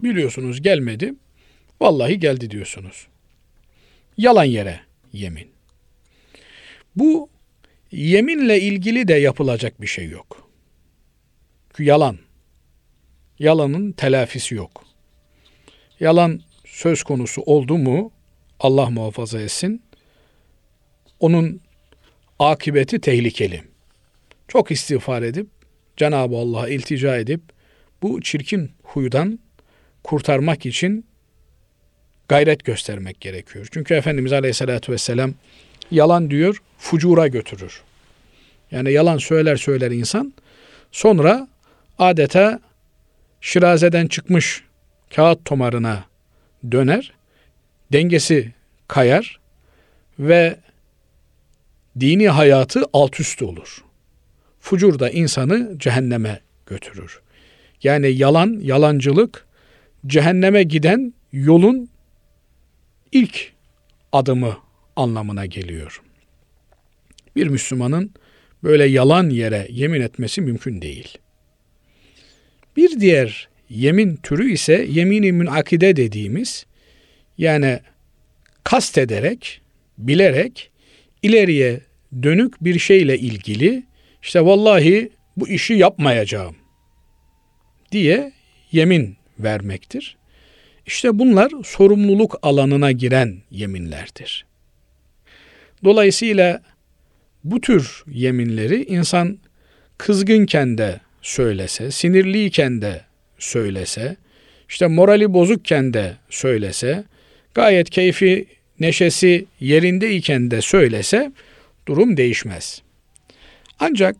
Biliyorsunuz 0.00 0.62
gelmedi. 0.62 1.14
Vallahi 1.80 2.20
geldi 2.20 2.50
diyorsunuz. 2.50 3.06
Yalan 4.18 4.44
yere 4.44 4.80
yemin. 5.12 5.50
Bu 6.96 7.30
yeminle 7.92 8.60
ilgili 8.60 9.08
de 9.08 9.14
yapılacak 9.14 9.80
bir 9.80 9.86
şey 9.86 10.08
yok. 10.08 10.50
Çünkü 11.68 11.84
yalan. 11.84 12.18
Yalanın 13.38 13.92
telafisi 13.92 14.54
yok. 14.54 14.84
Yalan 16.00 16.40
söz 16.66 17.02
konusu 17.02 17.42
oldu 17.42 17.78
mu 17.78 18.12
Allah 18.60 18.90
muhafaza 18.90 19.40
etsin. 19.40 19.82
Onun 21.20 21.60
akıbeti 22.38 23.00
tehlikeli. 23.00 23.62
Çok 24.48 24.70
istiğfar 24.70 25.22
edip 25.22 25.46
Cenab-ı 25.96 26.36
Allah'a 26.36 26.68
iltica 26.68 27.16
edip 27.16 27.40
bu 28.02 28.20
çirkin 28.20 28.70
huydan 28.82 29.38
kurtarmak 30.04 30.66
için 30.66 31.06
gayret 32.28 32.64
göstermek 32.64 33.20
gerekiyor. 33.20 33.68
Çünkü 33.72 33.94
Efendimiz 33.94 34.32
Aleyhisselatü 34.32 34.92
Vesselam 34.92 35.34
yalan 35.90 36.30
diyor, 36.30 36.62
fucura 36.78 37.26
götürür. 37.28 37.82
Yani 38.70 38.92
yalan 38.92 39.18
söyler 39.18 39.56
söyler 39.56 39.90
insan, 39.90 40.34
sonra 40.92 41.48
adeta 41.98 42.60
şirazeden 43.40 44.06
çıkmış 44.06 44.62
kağıt 45.14 45.44
tomarına 45.44 46.04
döner, 46.72 47.12
dengesi 47.92 48.52
kayar 48.88 49.40
ve 50.18 50.56
dini 52.00 52.28
hayatı 52.28 52.82
alt 52.92 53.20
üst 53.20 53.42
olur. 53.42 53.85
Fucur 54.66 54.98
da 54.98 55.10
insanı 55.10 55.78
cehenneme 55.78 56.40
götürür. 56.66 57.20
Yani 57.82 58.12
yalan, 58.12 58.60
yalancılık 58.62 59.46
cehenneme 60.06 60.62
giden 60.62 61.14
yolun 61.32 61.88
ilk 63.12 63.52
adımı 64.12 64.56
anlamına 64.96 65.46
geliyor. 65.46 66.02
Bir 67.36 67.46
Müslümanın 67.46 68.10
böyle 68.62 68.84
yalan 68.84 69.30
yere 69.30 69.66
yemin 69.70 70.00
etmesi 70.00 70.40
mümkün 70.40 70.82
değil. 70.82 71.18
Bir 72.76 73.00
diğer 73.00 73.48
yemin 73.70 74.16
türü 74.16 74.52
ise 74.52 74.86
yemini 74.90 75.32
münakide 75.32 75.96
dediğimiz 75.96 76.66
yani 77.38 77.80
kast 78.64 78.98
ederek, 78.98 79.60
bilerek 79.98 80.70
ileriye 81.22 81.80
dönük 82.22 82.64
bir 82.64 82.78
şeyle 82.78 83.18
ilgili 83.18 83.86
işte 84.26 84.44
vallahi 84.44 85.10
bu 85.36 85.48
işi 85.48 85.74
yapmayacağım 85.74 86.56
diye 87.92 88.32
yemin 88.72 89.16
vermektir. 89.38 90.16
İşte 90.86 91.18
bunlar 91.18 91.50
sorumluluk 91.64 92.38
alanına 92.42 92.92
giren 92.92 93.36
yeminlerdir. 93.50 94.46
Dolayısıyla 95.84 96.62
bu 97.44 97.60
tür 97.60 98.04
yeminleri 98.06 98.84
insan 98.84 99.38
kızgınken 99.98 100.78
de 100.78 101.00
söylese, 101.22 101.90
sinirliyken 101.90 102.82
de 102.82 103.00
söylese, 103.38 104.16
işte 104.68 104.86
morali 104.86 105.32
bozukken 105.32 105.94
de 105.94 106.16
söylese, 106.30 107.04
gayet 107.54 107.90
keyfi, 107.90 108.46
neşesi 108.80 109.46
yerindeyken 109.60 110.50
de 110.50 110.60
söylese 110.60 111.32
durum 111.88 112.16
değişmez. 112.16 112.85
Ancak 113.80 114.16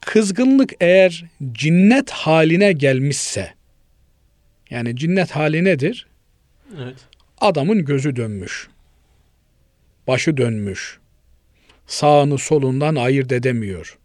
kızgınlık 0.00 0.72
eğer 0.80 1.24
cinnet 1.52 2.10
haline 2.10 2.72
gelmişse, 2.72 3.54
yani 4.70 4.96
cinnet 4.96 5.30
hali 5.30 5.64
nedir? 5.64 6.06
Evet. 6.82 6.96
Adamın 7.40 7.84
gözü 7.84 8.16
dönmüş, 8.16 8.68
başı 10.06 10.36
dönmüş, 10.36 10.98
sağını 11.86 12.38
solundan 12.38 12.94
ayırt 12.94 13.32
edemiyor. 13.32 13.98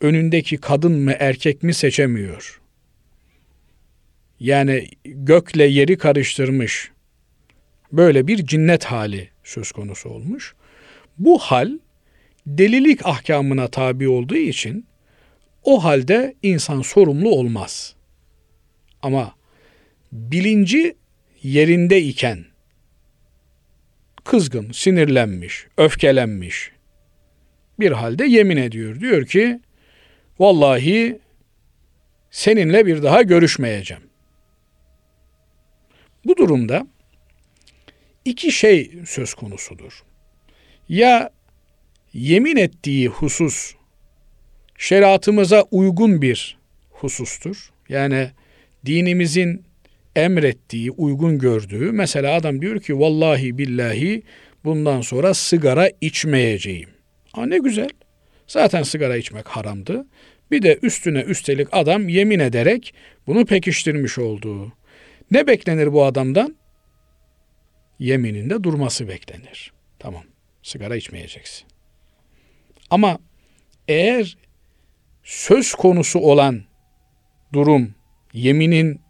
Önündeki 0.00 0.56
kadın 0.56 0.92
mı 0.92 1.12
erkek 1.18 1.62
mi 1.62 1.74
seçemiyor. 1.74 2.60
Yani 4.40 4.88
gökle 5.04 5.64
yeri 5.64 5.98
karıştırmış. 5.98 6.90
Böyle 7.92 8.26
bir 8.26 8.46
cinnet 8.46 8.84
hali 8.84 9.30
söz 9.44 9.72
konusu 9.72 10.08
olmuş. 10.08 10.54
Bu 11.18 11.38
hal 11.38 11.78
delilik 12.46 13.06
ahkamına 13.06 13.68
tabi 13.68 14.08
olduğu 14.08 14.36
için 14.36 14.86
o 15.64 15.84
halde 15.84 16.34
insan 16.42 16.82
sorumlu 16.82 17.30
olmaz. 17.30 17.94
Ama 19.02 19.34
bilinci 20.12 20.96
yerinde 21.42 22.02
iken 22.02 22.44
kızgın, 24.24 24.72
sinirlenmiş, 24.72 25.66
öfkelenmiş 25.76 26.70
bir 27.80 27.92
halde 27.92 28.24
yemin 28.24 28.56
ediyor. 28.56 29.00
Diyor 29.00 29.26
ki 29.26 29.60
vallahi 30.38 31.18
seninle 32.30 32.86
bir 32.86 33.02
daha 33.02 33.22
görüşmeyeceğim. 33.22 34.02
Bu 36.24 36.36
durumda 36.36 36.86
iki 38.24 38.52
şey 38.52 38.92
söz 39.06 39.34
konusudur. 39.34 40.02
Ya 40.88 41.30
yemin 42.12 42.56
ettiği 42.56 43.08
husus 43.08 43.74
şeriatımıza 44.78 45.62
uygun 45.70 46.22
bir 46.22 46.58
husustur. 46.90 47.70
Yani 47.88 48.30
dinimizin 48.86 49.64
emrettiği, 50.16 50.90
uygun 50.90 51.38
gördüğü 51.38 51.92
mesela 51.92 52.34
adam 52.34 52.62
diyor 52.62 52.80
ki 52.80 52.98
vallahi 52.98 53.58
billahi 53.58 54.22
bundan 54.64 55.00
sonra 55.00 55.34
sigara 55.34 55.90
içmeyeceğim. 56.00 56.88
Ha 57.32 57.46
ne 57.46 57.58
güzel. 57.58 57.88
Zaten 58.46 58.82
sigara 58.82 59.16
içmek 59.16 59.48
haramdı. 59.48 60.06
Bir 60.50 60.62
de 60.62 60.78
üstüne 60.82 61.20
üstelik 61.20 61.68
adam 61.72 62.08
yemin 62.08 62.38
ederek 62.38 62.94
bunu 63.26 63.46
pekiştirmiş 63.46 64.18
olduğu. 64.18 64.72
Ne 65.30 65.46
beklenir 65.46 65.92
bu 65.92 66.04
adamdan? 66.04 66.56
Yemininde 67.98 68.64
durması 68.64 69.08
beklenir. 69.08 69.72
Tamam. 69.98 70.22
Sigara 70.62 70.96
içmeyeceksin. 70.96 71.71
Ama 72.92 73.18
eğer 73.88 74.36
söz 75.24 75.74
konusu 75.74 76.18
olan 76.18 76.62
durum, 77.52 77.94
yeminin 78.32 79.00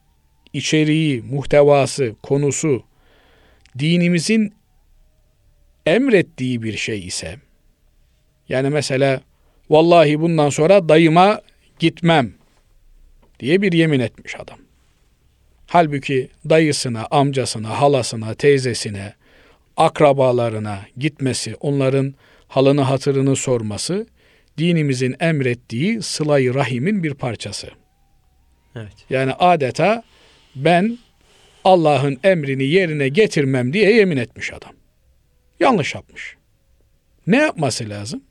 içeriği, 0.53 1.23
muhtevası, 1.23 2.15
konusu 2.23 2.85
dinimizin 3.79 4.55
emrettiği 5.87 6.63
bir 6.63 6.77
şey 6.77 7.07
ise 7.07 7.37
yani 8.49 8.69
mesela 8.69 9.21
vallahi 9.71 10.21
bundan 10.21 10.51
sonra 10.51 10.89
dayıma 10.89 11.41
gitmem 11.79 12.35
diye 13.41 13.63
bir 13.63 13.73
yemin 13.73 14.01
etmiş 14.01 14.41
adam. 14.41 14.59
Halbuki 15.67 16.29
dayısına, 16.51 17.07
amcasına, 17.11 17.81
halasına, 17.81 18.35
teyzesine, 18.35 19.15
akrabalarına 19.77 20.81
gitmesi, 20.97 21.57
onların 21.61 22.15
halını 22.53 22.81
hatırını 22.81 23.37
sorması 23.37 24.07
dinimizin 24.59 25.17
emrettiği 25.21 26.03
sılayı 26.03 26.55
rahimin 26.55 27.03
bir 27.03 27.15
parçası. 27.15 27.69
Evet. 28.77 28.93
Yani 29.11 29.33
adeta 29.33 30.03
ben 30.57 30.99
Allah'ın 31.65 32.19
emrini 32.25 32.65
yerine 32.65 33.09
getirmem 33.09 33.73
diye 33.73 33.95
yemin 33.95 34.17
etmiş 34.17 34.53
adam. 34.53 34.73
Yanlış 35.61 35.95
yapmış. 35.95 36.37
Ne 37.27 37.37
yapması 37.37 37.89
lazım? 37.89 38.23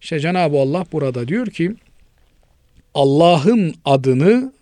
İşte 0.00 0.20
Cenab-ı 0.20 0.58
Allah 0.58 0.86
burada 0.92 1.28
diyor 1.28 1.46
ki 1.46 1.74
Allah'ın 2.94 3.74
adını 3.84 4.52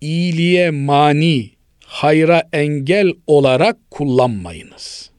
iyiliğe 0.00 0.70
mani, 0.70 1.50
hayra 1.84 2.48
engel 2.52 3.12
olarak 3.26 3.90
kullanmayınız. 3.90 5.13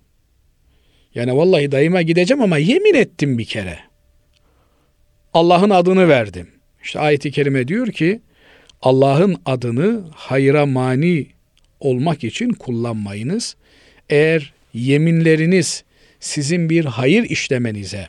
Yani 1.16 1.38
vallahi 1.38 1.72
dayıma 1.72 2.02
gideceğim 2.02 2.42
ama 2.44 2.58
yemin 2.58 2.94
ettim 2.94 3.38
bir 3.38 3.46
kere. 3.46 3.80
Allah'ın 5.34 5.70
adını 5.70 6.08
verdim. 6.08 6.48
İşte 6.84 7.00
ayet-i 7.00 7.32
kerime 7.32 7.68
diyor 7.68 7.88
ki 7.88 8.22
Allah'ın 8.82 9.38
adını 9.46 10.04
hayra 10.16 10.66
mani 10.66 11.28
olmak 11.80 12.24
için 12.24 12.50
kullanmayınız. 12.50 13.56
Eğer 14.10 14.54
yeminleriniz 14.74 15.84
sizin 16.20 16.70
bir 16.70 16.86
hayır 16.86 17.24
işlemenize, 17.24 18.08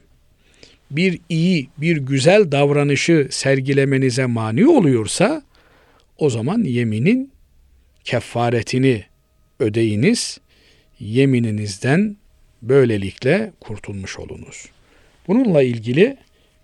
bir 0.91 1.21
iyi, 1.29 1.69
bir 1.79 1.97
güzel 1.97 2.53
davranışı 2.53 3.29
sergilemenize 3.31 4.27
mani 4.27 4.69
oluyorsa 4.69 5.43
o 6.19 6.31
zaman 6.31 6.65
yeminin 6.65 7.31
kefaretini 8.05 9.05
ödeyiniz. 9.61 10.41
Yemininizden 11.01 12.17
böylelikle 12.63 13.53
kurtulmuş 13.61 14.19
olunuz. 14.19 14.67
Bununla 15.29 15.63
ilgili 15.63 16.17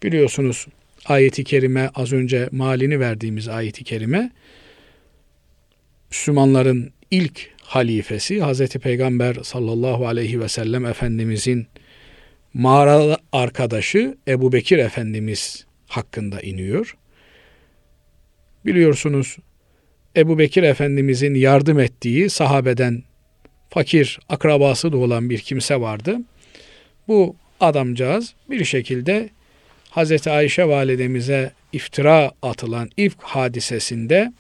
biliyorsunuz 0.03 0.67
ayeti 1.05 1.45
kerime 1.45 1.91
az 1.95 2.13
önce 2.13 2.49
malini 2.53 3.01
verdiğimiz 3.01 3.49
ayeti 3.49 3.85
kerime 3.85 4.31
Müslümanların 6.11 6.93
ilk 7.11 7.51
halifesi 7.63 8.41
Hazreti 8.41 8.79
Peygamber 8.79 9.35
sallallahu 9.43 10.07
aleyhi 10.07 10.41
ve 10.41 10.49
sellem 10.49 10.87
Efendimizin 10.87 11.67
mağara 12.55 13.19
arkadaşı 13.33 14.17
Ebu 14.29 14.53
Bekir 14.53 14.79
Efendimiz 14.79 15.67
hakkında 15.87 16.41
iniyor. 16.41 16.97
Biliyorsunuz 18.67 19.37
Ebu 20.17 20.39
Bekir 20.39 20.63
Efendimizin 20.63 21.35
yardım 21.35 21.81
ettiği 21.81 22.31
sahabeden 22.31 23.03
fakir 23.73 24.19
akrabası 24.29 24.93
da 24.93 24.97
olan 24.97 25.31
bir 25.31 25.39
kimse 25.39 25.81
vardı. 25.81 26.19
Bu 27.09 27.37
adamcağız 27.61 28.35
bir 28.51 28.65
şekilde 28.65 29.31
Hazreti 29.91 30.31
Ayşe 30.31 30.69
validemize 30.69 31.53
iftira 31.73 32.33
atılan 32.43 32.91
ilk 32.97 33.23
hadisesinde 33.23 34.33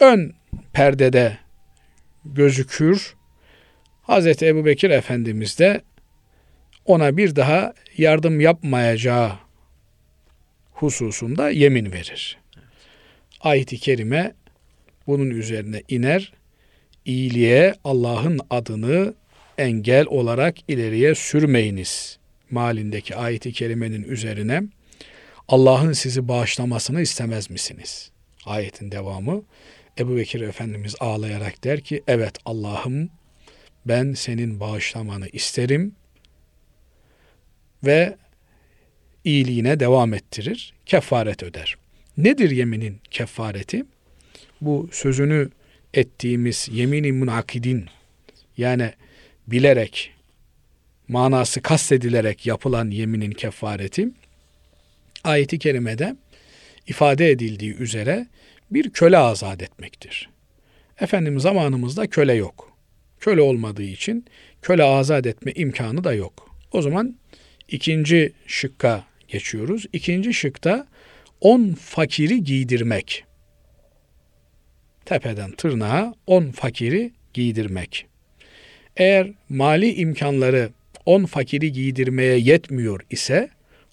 ön 0.00 0.34
perdede 0.72 1.38
gözükür. 2.24 3.14
Hazreti 4.02 4.46
Ebu 4.46 4.64
Bekir 4.64 4.90
Efendimiz 4.90 5.58
de 5.58 5.82
ona 6.84 7.16
bir 7.16 7.36
daha 7.36 7.74
yardım 7.96 8.40
yapmayacağı 8.40 9.32
hususunda 10.72 11.50
yemin 11.50 11.92
verir. 11.92 12.38
Ayet-i 13.40 13.78
kerime 13.78 14.34
bunun 15.06 15.30
üzerine 15.30 15.82
iner. 15.88 16.32
İyiliğe 17.08 17.74
Allah'ın 17.84 18.40
adını 18.50 19.14
engel 19.58 20.06
olarak 20.06 20.56
ileriye 20.70 21.14
sürmeyiniz. 21.14 22.18
Malindeki 22.50 23.16
ayeti 23.16 23.52
kerimenin 23.52 24.02
üzerine 24.02 24.62
Allah'ın 25.48 25.92
sizi 25.92 26.28
bağışlamasını 26.28 27.00
istemez 27.00 27.50
misiniz? 27.50 28.10
Ayetin 28.46 28.92
devamı 28.92 29.42
Ebu 29.98 30.16
Bekir 30.16 30.40
Efendimiz 30.40 30.94
ağlayarak 31.00 31.64
der 31.64 31.80
ki 31.80 32.02
evet 32.06 32.34
Allah'ım 32.44 33.10
ben 33.86 34.12
senin 34.12 34.60
bağışlamanı 34.60 35.28
isterim 35.28 35.94
ve 37.84 38.16
iyiliğine 39.24 39.80
devam 39.80 40.14
ettirir, 40.14 40.74
kefaret 40.86 41.42
öder. 41.42 41.76
Nedir 42.16 42.50
yeminin 42.50 43.00
kefareti? 43.10 43.84
Bu 44.60 44.88
sözünü 44.92 45.50
ettiğimiz 45.94 46.68
yemin-i 46.72 47.12
münakidin 47.12 47.86
yani 48.56 48.92
bilerek 49.46 50.14
manası 51.08 51.62
kastedilerek 51.62 52.46
yapılan 52.46 52.90
yeminin 52.90 53.30
kefareti 53.30 54.08
ayeti 55.24 55.58
kerimede 55.58 56.16
ifade 56.86 57.30
edildiği 57.30 57.74
üzere 57.74 58.26
bir 58.70 58.90
köle 58.90 59.18
azat 59.18 59.62
etmektir. 59.62 60.28
Efendim 61.00 61.40
zamanımızda 61.40 62.06
köle 62.06 62.34
yok. 62.34 62.72
Köle 63.20 63.40
olmadığı 63.40 63.82
için 63.82 64.24
köle 64.62 64.82
azat 64.84 65.26
etme 65.26 65.52
imkanı 65.52 66.04
da 66.04 66.12
yok. 66.12 66.56
O 66.72 66.82
zaman 66.82 67.16
ikinci 67.68 68.32
şıkka 68.46 69.04
geçiyoruz. 69.28 69.86
İkinci 69.92 70.34
şıkta 70.34 70.86
on 71.40 71.72
fakiri 71.72 72.44
giydirmek. 72.44 73.24
Tepeden 75.08 75.50
tırnağa 75.50 76.14
on 76.26 76.50
fakiri 76.50 77.10
giydirmek. 77.34 78.06
Eğer 78.96 79.30
mali 79.48 79.94
imkanları 79.94 80.70
on 81.06 81.24
fakiri 81.24 81.72
giydirmeye 81.72 82.38
yetmiyor 82.38 83.00
ise 83.10 83.48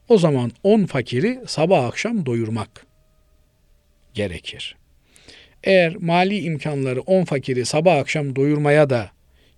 o 0.10 0.18
zaman 0.18 0.52
on 0.64 0.86
fakiri 0.86 1.40
sabah 1.48 1.86
akşam 1.86 2.26
doyurmak 2.26 2.86
gerekir. 4.14 4.76
Eğer 5.64 5.96
mali 5.96 6.40
imkanları 6.40 7.02
on 7.02 7.24
fakiri 7.24 7.66
sabah 7.66 7.96
akşam 7.96 8.36
doyurmaya 8.36 8.90
da 8.90 9.12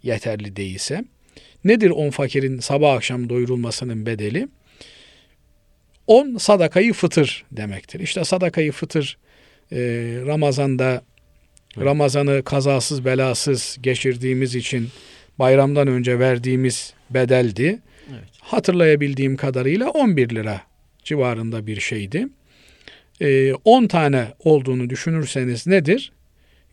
yeterli 0.04 0.56
değilse 0.56 1.04
nedir 1.63 1.89
on 1.89 2.10
fakirin 2.10 2.60
sabah 2.60 2.93
akşam 2.93 3.30
doyurulmasının 3.30 4.06
bedeli? 4.06 4.48
On 6.08 6.38
sadakayı 6.38 6.93
fıtır 6.93 7.46
demektir. 7.52 8.00
İşte 8.00 8.24
sadakayı 8.24 8.72
fıtır 8.72 9.17
Ramazan'da 10.28 11.02
Ramazan'ı 11.85 12.43
kazasız 12.43 13.05
belasız 13.05 13.77
geçirdiğimiz 13.81 14.55
için 14.55 14.87
bayramdan 15.39 15.87
önce 15.87 16.19
verdiğimiz 16.19 16.93
bedeldi. 17.09 17.79
Evet. 18.09 18.29
Hatırlayabildiğim 18.41 19.35
kadarıyla 19.35 19.89
11 19.89 20.29
lira 20.29 20.61
civarında 21.03 21.67
bir 21.67 21.79
şeydi. 21.79 22.27
Ee, 23.21 23.53
10 23.53 23.87
tane 23.87 24.27
olduğunu 24.39 24.89
düşünürseniz 24.89 25.67
nedir? 25.67 26.11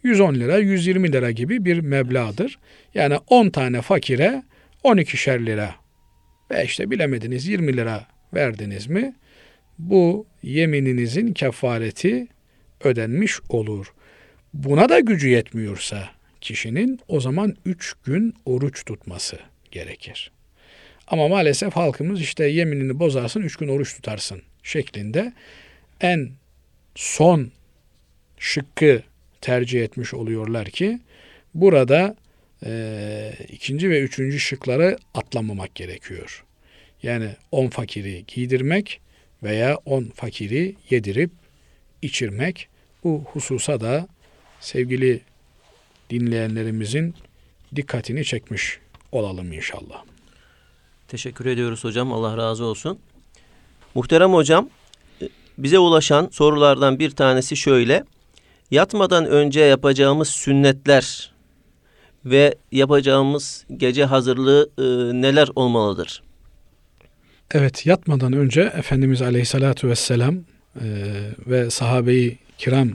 110 0.02 0.34
lira, 0.34 0.58
120 0.58 1.12
lira 1.12 1.30
gibi 1.30 1.64
bir 1.64 1.80
meblağdır. 1.80 2.58
Yani 2.94 3.16
10 3.28 3.50
tane 3.50 3.82
fakire 3.82 4.42
12'şer 4.84 5.46
lira 5.46 5.74
ve 6.50 6.64
işte 6.64 6.90
bilemediniz 6.90 7.46
20 7.46 7.76
lira 7.76 8.06
verdiniz 8.34 8.86
mi 8.86 9.14
bu 9.78 10.26
yemininizin 10.42 11.32
kefareti 11.32 12.26
ödenmiş 12.84 13.40
olur. 13.48 13.92
Buna 14.54 14.88
da 14.88 15.00
gücü 15.00 15.28
yetmiyorsa 15.28 16.10
kişinin 16.40 17.00
o 17.08 17.20
zaman 17.20 17.56
3 17.64 17.94
gün 18.04 18.34
oruç 18.46 18.84
tutması 18.84 19.38
gerekir. 19.70 20.30
Ama 21.06 21.28
maalesef 21.28 21.76
halkımız 21.76 22.20
işte 22.20 22.46
yeminini 22.46 22.98
bozarsın 22.98 23.42
üç 23.42 23.56
gün 23.56 23.68
oruç 23.68 23.94
tutarsın 23.94 24.42
şeklinde 24.62 25.32
en 26.00 26.30
son 26.94 27.50
şıkkı 28.38 29.02
tercih 29.40 29.82
etmiş 29.82 30.14
oluyorlar 30.14 30.66
ki 30.66 30.98
burada 31.54 32.16
e, 32.66 33.32
ikinci 33.48 33.90
ve 33.90 34.00
üçüncü 34.00 34.40
şıkları 34.40 34.98
atlamamak 35.14 35.74
gerekiyor. 35.74 36.44
Yani 37.02 37.28
on 37.52 37.68
fakiri 37.68 38.24
giydirmek 38.26 39.00
veya 39.42 39.76
on 39.76 40.04
fakiri 40.04 40.74
yedirip 40.90 41.30
içirmek 42.02 42.68
bu 43.04 43.24
hususa 43.32 43.80
da 43.80 44.13
sevgili 44.64 45.20
dinleyenlerimizin 46.10 47.14
dikkatini 47.76 48.24
çekmiş 48.24 48.78
olalım 49.12 49.52
inşallah. 49.52 50.04
Teşekkür 51.08 51.46
ediyoruz 51.46 51.84
hocam. 51.84 52.12
Allah 52.12 52.36
razı 52.36 52.64
olsun. 52.64 52.98
Muhterem 53.94 54.32
hocam, 54.32 54.68
bize 55.58 55.78
ulaşan 55.78 56.28
sorulardan 56.32 56.98
bir 56.98 57.10
tanesi 57.10 57.56
şöyle. 57.56 58.04
Yatmadan 58.70 59.26
önce 59.26 59.60
yapacağımız 59.60 60.28
sünnetler 60.28 61.32
ve 62.24 62.54
yapacağımız 62.72 63.64
gece 63.76 64.04
hazırlığı 64.04 64.70
e, 64.78 64.82
neler 65.22 65.48
olmalıdır? 65.54 66.22
Evet, 67.50 67.86
yatmadan 67.86 68.32
önce 68.32 68.60
Efendimiz 68.60 69.22
Aleyhisselatü 69.22 69.88
Vesselam 69.88 70.34
e, 70.34 70.84
ve 71.46 71.70
sahabeyi 71.70 72.38
kiram 72.58 72.90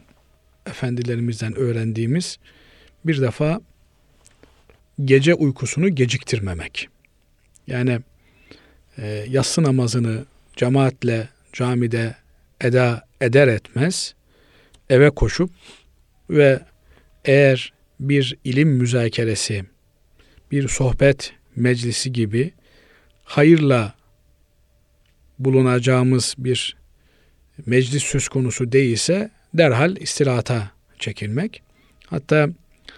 efendilerimizden 0.69 1.55
öğrendiğimiz 1.55 2.39
bir 3.05 3.21
defa 3.21 3.61
gece 5.05 5.33
uykusunu 5.33 5.95
geciktirmemek. 5.95 6.89
Yani 7.67 7.99
e, 8.97 9.25
yatsı 9.29 9.63
namazını 9.63 10.25
cemaatle 10.55 11.29
camide 11.53 12.15
eda 12.61 13.05
eder 13.21 13.47
etmez 13.47 14.15
eve 14.89 15.09
koşup 15.09 15.51
ve 16.29 16.59
eğer 17.25 17.73
bir 17.99 18.37
ilim 18.43 18.69
müzakeresi, 18.69 19.65
bir 20.51 20.67
sohbet 20.67 21.33
meclisi 21.55 22.13
gibi 22.13 22.53
hayırla 23.23 23.93
bulunacağımız 25.39 26.35
bir 26.37 26.77
meclis 27.65 28.03
söz 28.03 28.27
konusu 28.27 28.71
değilse 28.71 29.31
derhal 29.53 29.97
istirahata 29.97 30.71
çekilmek. 30.99 31.61
Hatta 32.05 32.49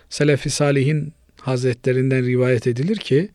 Selefi 0.09 0.49
Salihin 0.49 1.13
Hazretlerinden 1.41 2.25
rivayet 2.25 2.67
edilir 2.67 2.97
ki 2.97 3.29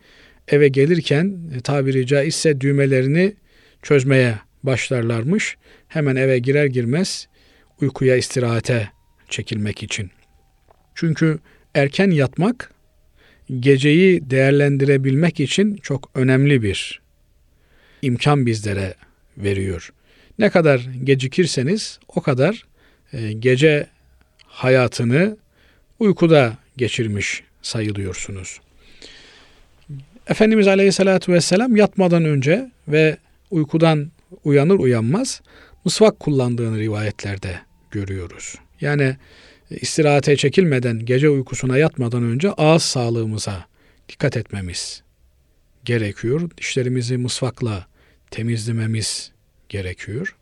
eve 0.49 0.69
gelirken 0.69 1.39
e, 1.57 1.61
tabiri 1.61 2.07
caizse 2.07 2.61
düğmelerini 2.61 3.35
çözmeye 3.83 4.39
başlarlarmış. 4.63 5.57
Hemen 5.89 6.17
eve 6.17 6.39
girer 6.39 6.67
girmez 6.67 7.29
uykuya 7.81 8.17
istirahate 8.17 8.91
çekilmek 9.29 9.83
için. 9.83 10.11
Çünkü 10.95 11.39
erken 11.75 12.11
yatmak 12.11 12.73
geceyi 13.61 14.31
değerlendirebilmek 14.31 15.41
için 15.41 15.77
çok 15.77 16.11
önemli 16.15 16.63
bir 16.63 17.01
imkan 18.03 18.47
bizlere 18.47 18.95
veriyor. 19.37 19.93
Ne 20.39 20.51
kadar 20.51 20.89
gecikirseniz 21.05 21.99
o 22.09 22.21
kadar 22.21 22.67
gece 23.39 23.87
hayatını 24.47 25.37
uykuda 25.99 26.57
geçirmiş 26.77 27.43
sayılıyorsunuz. 27.63 28.61
Efendimiz 30.27 30.69
Aleyhisselatü 30.69 31.33
Vesselam 31.33 31.77
yatmadan 31.77 32.25
önce 32.25 32.71
ve 32.89 33.17
uykudan 33.51 34.11
uyanır 34.45 34.79
uyanmaz 34.79 35.41
mısvak 35.85 36.21
kullandığını 36.21 36.79
rivayetlerde 36.79 37.61
görüyoruz. 37.91 38.55
Yani 38.81 39.17
istirahate 39.71 40.37
çekilmeden 40.37 40.99
gece 40.99 41.29
uykusuna 41.29 41.79
yatmadan 41.79 42.23
önce 42.23 42.51
ağız 42.51 42.83
sağlığımıza 42.83 43.67
dikkat 44.09 44.37
etmemiz 44.37 45.03
gerekiyor. 45.85 46.51
Dişlerimizi 46.59 47.17
mısvakla 47.17 47.87
temizlememiz 48.31 49.31
gerekiyor. 49.69 50.37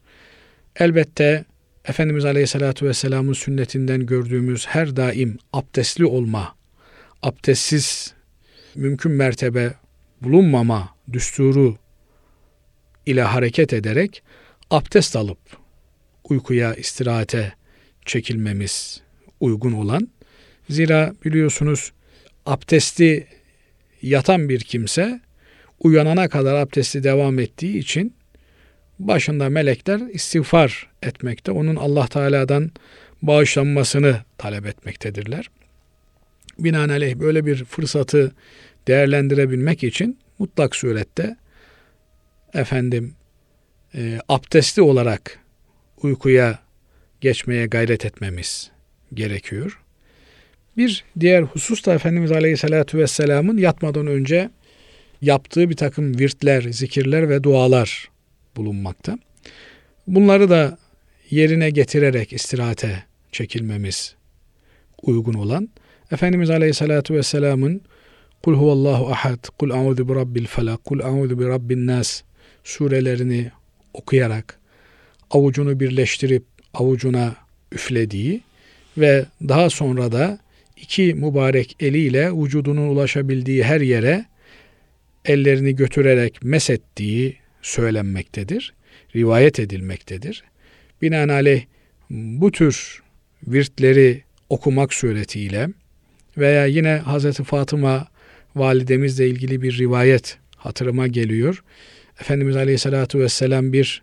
Elbette 0.77 1.44
Efendimiz 1.88 2.24
Aleyhisselatü 2.24 2.86
Vesselam'ın 2.86 3.32
sünnetinden 3.32 4.06
gördüğümüz 4.06 4.66
her 4.66 4.96
daim 4.96 5.38
abdestli 5.52 6.06
olma, 6.06 6.56
abdestsiz 7.22 8.14
mümkün 8.74 9.12
mertebe 9.12 9.74
bulunmama 10.20 10.88
düsturu 11.12 11.76
ile 13.06 13.22
hareket 13.22 13.72
ederek 13.72 14.22
abdest 14.70 15.16
alıp 15.16 15.38
uykuya, 16.24 16.74
istirahate 16.74 17.52
çekilmemiz 18.04 19.02
uygun 19.40 19.72
olan. 19.72 20.08
Zira 20.70 21.14
biliyorsunuz 21.24 21.92
abdesti 22.46 23.26
yatan 24.02 24.48
bir 24.48 24.60
kimse 24.60 25.20
uyanana 25.80 26.28
kadar 26.28 26.54
abdesti 26.54 27.02
devam 27.04 27.38
ettiği 27.38 27.78
için 27.78 28.14
başında 28.98 29.48
melekler 29.48 30.00
istiğfar 30.00 30.93
etmekte. 31.06 31.52
Onun 31.52 31.76
Allah 31.76 32.06
Teala'dan 32.06 32.70
bağışlanmasını 33.22 34.20
talep 34.38 34.66
etmektedirler. 34.66 35.50
Binaenaleyh 36.58 37.14
böyle 37.14 37.46
bir 37.46 37.64
fırsatı 37.64 38.32
değerlendirebilmek 38.88 39.84
için 39.84 40.18
mutlak 40.38 40.76
surette 40.76 41.36
efendim 42.54 43.14
e, 43.94 44.18
abdestli 44.28 44.82
olarak 44.82 45.38
uykuya 46.02 46.58
geçmeye 47.20 47.66
gayret 47.66 48.04
etmemiz 48.04 48.70
gerekiyor. 49.14 49.80
Bir 50.76 51.04
diğer 51.20 51.42
husus 51.42 51.86
da 51.86 51.94
Efendimiz 51.94 52.32
Aleyhisselatü 52.32 52.98
Vesselam'ın 52.98 53.58
yatmadan 53.58 54.06
önce 54.06 54.50
yaptığı 55.22 55.70
bir 55.70 55.76
takım 55.76 56.18
virtler, 56.18 56.62
zikirler 56.62 57.28
ve 57.28 57.42
dualar 57.42 58.10
bulunmakta. 58.56 59.18
Bunları 60.06 60.50
da 60.50 60.78
yerine 61.34 61.70
getirerek 61.70 62.32
istirahate 62.32 63.04
çekilmemiz 63.32 64.14
uygun 65.02 65.34
olan 65.34 65.68
Efendimiz 66.12 66.50
Aleyhisselatü 66.50 67.14
Vesselam'ın 67.14 67.82
Kul 68.42 68.54
huvallahu 68.54 69.08
ahad, 69.08 69.48
kul 69.58 69.70
a'udhu 69.70 70.08
bi 70.08 70.14
rabbil 70.14 70.46
felak, 70.46 70.84
kul 70.84 71.00
a'udhu 71.00 71.38
bi 71.38 71.44
rabbin 71.44 71.86
nas 71.86 72.22
surelerini 72.64 73.50
okuyarak 73.94 74.58
avucunu 75.30 75.80
birleştirip 75.80 76.44
avucuna 76.74 77.36
üflediği 77.72 78.40
ve 78.98 79.24
daha 79.48 79.70
sonra 79.70 80.12
da 80.12 80.38
iki 80.76 81.14
mübarek 81.14 81.76
eliyle 81.80 82.32
vücudunun 82.32 82.88
ulaşabildiği 82.88 83.64
her 83.64 83.80
yere 83.80 84.24
ellerini 85.24 85.76
götürerek 85.76 86.42
mesettiği 86.42 87.36
söylenmektedir. 87.62 88.74
Rivayet 89.16 89.60
edilmektedir. 89.60 90.44
Binaenaleyh 91.02 91.64
bu 92.11 92.52
tür 92.52 93.02
virtleri 93.46 94.22
okumak 94.48 94.94
suretiyle 94.94 95.68
veya 96.38 96.66
yine 96.66 96.96
Hazreti 96.96 97.44
Fatıma 97.44 98.09
validemizle 98.57 99.28
ilgili 99.28 99.62
bir 99.62 99.78
rivayet 99.78 100.38
hatırıma 100.57 101.07
geliyor. 101.07 101.64
Efendimiz 102.20 102.57
Aleyhisselatü 102.57 103.18
Vesselam 103.18 103.72
bir 103.72 104.02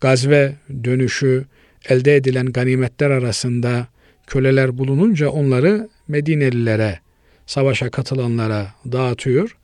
gazve 0.00 0.52
dönüşü 0.84 1.44
elde 1.88 2.16
edilen 2.16 2.46
ganimetler 2.46 3.10
arasında 3.10 3.86
köleler 4.26 4.78
bulununca 4.78 5.28
onları 5.28 5.88
Medinelilere, 6.08 7.00
savaşa 7.46 7.90
katılanlara 7.90 8.74
dağıtıyor. 8.92 9.56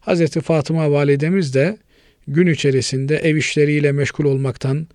Hazreti 0.00 0.40
Fatıma 0.40 0.90
validemiz 0.90 1.54
de 1.54 1.78
gün 2.28 2.46
içerisinde 2.46 3.16
ev 3.16 3.36
işleriyle 3.36 3.92
meşgul 3.92 4.24
olmaktan 4.24 4.86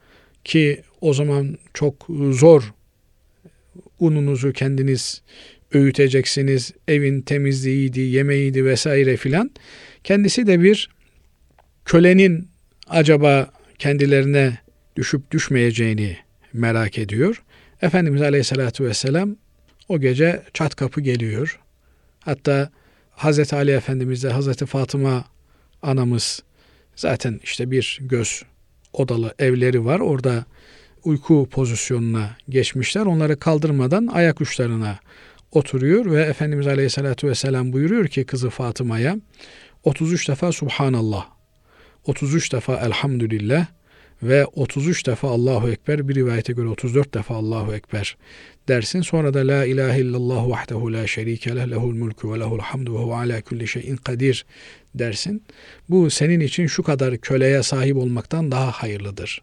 ki 0.45 0.81
o 1.01 1.13
zaman 1.13 1.58
çok 1.73 2.08
zor 2.31 2.73
ununuzu 3.99 4.53
kendiniz 4.53 5.21
öğüteceksiniz, 5.73 6.71
evin 6.88 7.21
temizliğiydi, 7.21 7.99
yemeğiydi 7.99 8.65
vesaire 8.65 9.17
filan. 9.17 9.51
Kendisi 10.03 10.47
de 10.47 10.62
bir 10.62 10.89
kölenin 11.86 12.47
acaba 12.88 13.51
kendilerine 13.79 14.58
düşüp 14.95 15.31
düşmeyeceğini 15.31 16.17
merak 16.53 16.97
ediyor. 16.97 17.43
Efendimiz 17.81 18.21
Aleyhisselatü 18.21 18.86
Vesselam 18.86 19.36
o 19.89 19.99
gece 19.99 20.43
çat 20.53 20.75
kapı 20.75 21.01
geliyor. 21.01 21.60
Hatta 22.19 22.71
Hazreti 23.12 23.55
Ali 23.55 23.71
Efendimiz 23.71 24.23
de 24.23 24.29
Hazreti 24.29 24.65
Fatıma 24.65 25.25
anamız 25.81 26.43
zaten 26.95 27.39
işte 27.43 27.71
bir 27.71 27.99
göz 28.01 28.43
odalı 28.99 29.34
evleri 29.39 29.86
var. 29.86 29.99
Orada 29.99 30.45
uyku 31.03 31.47
pozisyonuna 31.51 32.38
geçmişler. 32.49 33.05
Onları 33.05 33.39
kaldırmadan 33.39 34.08
ayak 34.08 34.41
uçlarına 34.41 34.99
oturuyor 35.51 36.05
ve 36.05 36.21
Efendimiz 36.21 36.67
Aleyhisselatü 36.67 37.27
Vesselam 37.27 37.73
buyuruyor 37.73 38.08
ki 38.08 38.25
kızı 38.25 38.49
Fatıma'ya 38.49 39.17
33 39.84 40.29
defa 40.29 40.51
Subhanallah, 40.51 41.25
33 42.05 42.53
defa 42.53 42.75
Elhamdülillah 42.75 43.65
ve 44.23 44.45
33 44.45 45.08
defa 45.08 45.27
Allahu 45.27 45.69
Ekber 45.69 46.08
bir 46.08 46.15
rivayete 46.15 46.53
göre 46.53 46.67
34 46.67 47.13
defa 47.13 47.36
Allahu 47.36 47.73
Ekber 47.73 48.17
dersin. 48.67 49.01
Sonra 49.01 49.34
da 49.34 49.47
La 49.47 49.65
ilahe 49.65 49.99
illallah 49.99 50.49
vahdehu 50.49 50.93
la 50.93 51.08
şerike 51.08 51.56
leh 51.56 51.67
lehul 51.67 51.95
mulku 51.95 52.34
ve 52.34 52.39
lehul 52.39 52.60
hamdu 52.60 52.93
ve 52.93 52.99
huve 52.99 53.15
ala 53.15 53.41
kulli 53.41 53.67
şeyin 53.67 53.95
kadir 53.95 54.45
dersin. 54.95 55.43
Bu 55.89 56.10
senin 56.10 56.39
için 56.39 56.67
şu 56.67 56.84
kadar 56.84 57.17
köleye 57.17 57.63
sahip 57.63 57.97
olmaktan 57.97 58.51
daha 58.51 58.71
hayırlıdır 58.71 59.41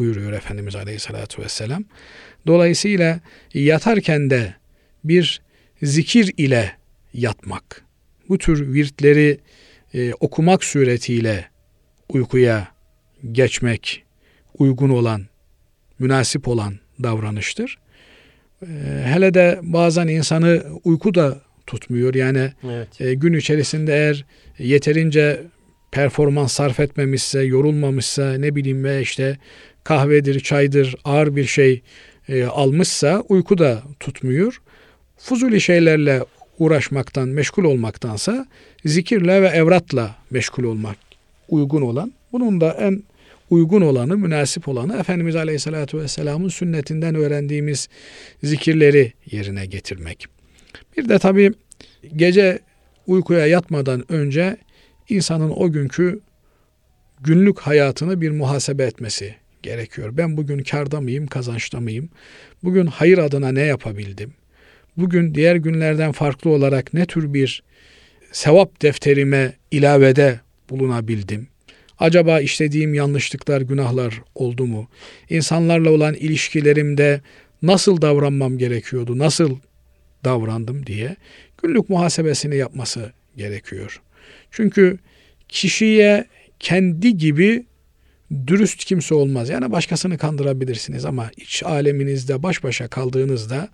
buyuruyor 0.00 0.32
Efendimiz 0.32 0.76
Aleyhisselatü 0.76 1.42
Vesselam. 1.42 1.84
Dolayısıyla 2.46 3.20
yatarken 3.54 4.30
de 4.30 4.54
bir 5.04 5.42
zikir 5.82 6.34
ile 6.36 6.76
yatmak, 7.12 7.84
bu 8.28 8.38
tür 8.38 8.72
virtleri 8.72 9.40
e, 9.94 10.12
okumak 10.14 10.64
suretiyle 10.64 11.48
uykuya 12.08 12.68
geçmek 13.32 14.04
uygun 14.58 14.88
olan, 14.88 15.26
münasip 15.98 16.48
olan 16.48 16.78
davranıştır. 17.02 17.78
E, 18.62 18.66
hele 19.04 19.34
de 19.34 19.58
bazen 19.62 20.08
insanı 20.08 20.62
uyku 20.84 21.14
da 21.14 21.40
tutmuyor. 21.66 22.14
Yani 22.14 22.52
evet. 22.64 23.00
e, 23.00 23.14
gün 23.14 23.32
içerisinde 23.32 23.94
eğer 23.94 24.24
yeterince 24.58 25.42
performans 25.90 26.52
sarf 26.52 26.80
etmemişse, 26.80 27.42
yorulmamışsa, 27.42 28.32
ne 28.32 28.56
bileyim 28.56 28.84
ve 28.84 29.02
işte 29.02 29.38
kahvedir, 29.84 30.40
çaydır, 30.40 30.94
ağır 31.04 31.36
bir 31.36 31.44
şey 31.44 31.82
e, 32.28 32.44
almışsa 32.44 33.22
uyku 33.28 33.58
da 33.58 33.82
tutmuyor. 34.00 34.60
Fuzuli 35.18 35.60
şeylerle 35.60 36.20
uğraşmaktan, 36.58 37.28
meşgul 37.28 37.64
olmaktansa 37.64 38.46
zikirle 38.84 39.42
ve 39.42 39.46
evratla 39.46 40.16
meşgul 40.30 40.64
olmak 40.64 40.96
uygun 41.48 41.82
olan. 41.82 42.12
Bunun 42.32 42.60
da 42.60 42.72
en 42.72 43.02
uygun 43.50 43.80
olanı, 43.80 44.16
münasip 44.16 44.68
olanı 44.68 44.96
Efendimiz 44.96 45.36
Aleyhisselatü 45.36 45.98
Vesselam'ın 45.98 46.48
sünnetinden 46.48 47.14
öğrendiğimiz 47.14 47.88
zikirleri 48.42 49.12
yerine 49.30 49.66
getirmek. 49.66 50.26
Bir 50.96 51.08
de 51.08 51.18
tabi 51.18 51.52
gece 52.16 52.58
uykuya 53.06 53.46
yatmadan 53.46 54.12
önce 54.12 54.56
insanın 55.08 55.50
o 55.56 55.72
günkü 55.72 56.20
günlük 57.20 57.60
hayatını 57.60 58.20
bir 58.20 58.30
muhasebe 58.30 58.84
etmesi 58.84 59.34
gerekiyor. 59.62 60.16
Ben 60.16 60.36
bugün 60.36 60.58
karda 60.58 61.00
mıyım, 61.00 61.26
kazançta 61.26 61.80
mıyım? 61.80 62.08
Bugün 62.62 62.86
hayır 62.86 63.18
adına 63.18 63.52
ne 63.52 63.62
yapabildim? 63.62 64.34
Bugün 64.96 65.34
diğer 65.34 65.56
günlerden 65.56 66.12
farklı 66.12 66.50
olarak 66.50 66.94
ne 66.94 67.06
tür 67.06 67.34
bir 67.34 67.62
sevap 68.32 68.82
defterime 68.82 69.52
ilavede 69.70 70.40
bulunabildim? 70.70 71.48
Acaba 72.00 72.40
işlediğim 72.40 72.94
yanlışlıklar, 72.94 73.60
günahlar 73.60 74.22
oldu 74.34 74.66
mu? 74.66 74.88
İnsanlarla 75.30 75.90
olan 75.90 76.14
ilişkilerimde 76.14 77.20
nasıl 77.62 78.02
davranmam 78.02 78.58
gerekiyordu? 78.58 79.18
Nasıl 79.18 79.58
davrandım 80.24 80.86
diye 80.86 81.16
günlük 81.62 81.88
muhasebesini 81.88 82.56
yapması 82.56 83.12
gerekiyor. 83.36 84.00
Çünkü 84.50 84.98
kişiye 85.48 86.24
kendi 86.58 87.16
gibi 87.16 87.66
dürüst 88.46 88.84
kimse 88.84 89.14
olmaz. 89.14 89.48
Yani 89.48 89.72
başkasını 89.72 90.18
kandırabilirsiniz 90.18 91.04
ama 91.04 91.30
iç 91.36 91.62
aleminizde 91.62 92.42
baş 92.42 92.64
başa 92.64 92.88
kaldığınızda 92.88 93.68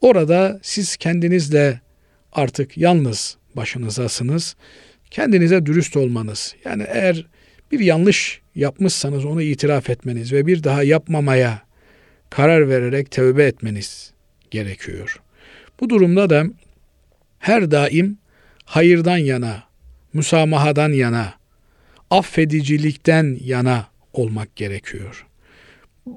orada 0.00 0.60
siz 0.62 0.96
kendinizle 0.96 1.80
artık 2.32 2.78
yalnız 2.78 3.36
başınızasınız. 3.56 4.56
Kendinize 5.10 5.66
dürüst 5.66 5.96
olmanız. 5.96 6.54
Yani 6.64 6.84
eğer 6.88 7.26
bir 7.72 7.80
yanlış 7.80 8.40
yapmışsanız 8.54 9.24
onu 9.24 9.42
itiraf 9.42 9.90
etmeniz 9.90 10.32
ve 10.32 10.46
bir 10.46 10.62
daha 10.62 10.82
yapmamaya 10.82 11.62
karar 12.30 12.68
vererek 12.68 13.10
tövbe 13.10 13.44
etmeniz 13.44 14.12
gerekiyor. 14.50 15.20
Bu 15.80 15.90
durumda 15.90 16.30
da 16.30 16.44
her 17.38 17.70
daim 17.70 18.18
hayırdan 18.64 19.16
yana, 19.16 19.62
müsamahadan 20.12 20.92
yana, 20.92 21.34
affedicilikten 22.10 23.38
yana 23.44 23.86
olmak 24.12 24.56
gerekiyor. 24.56 25.26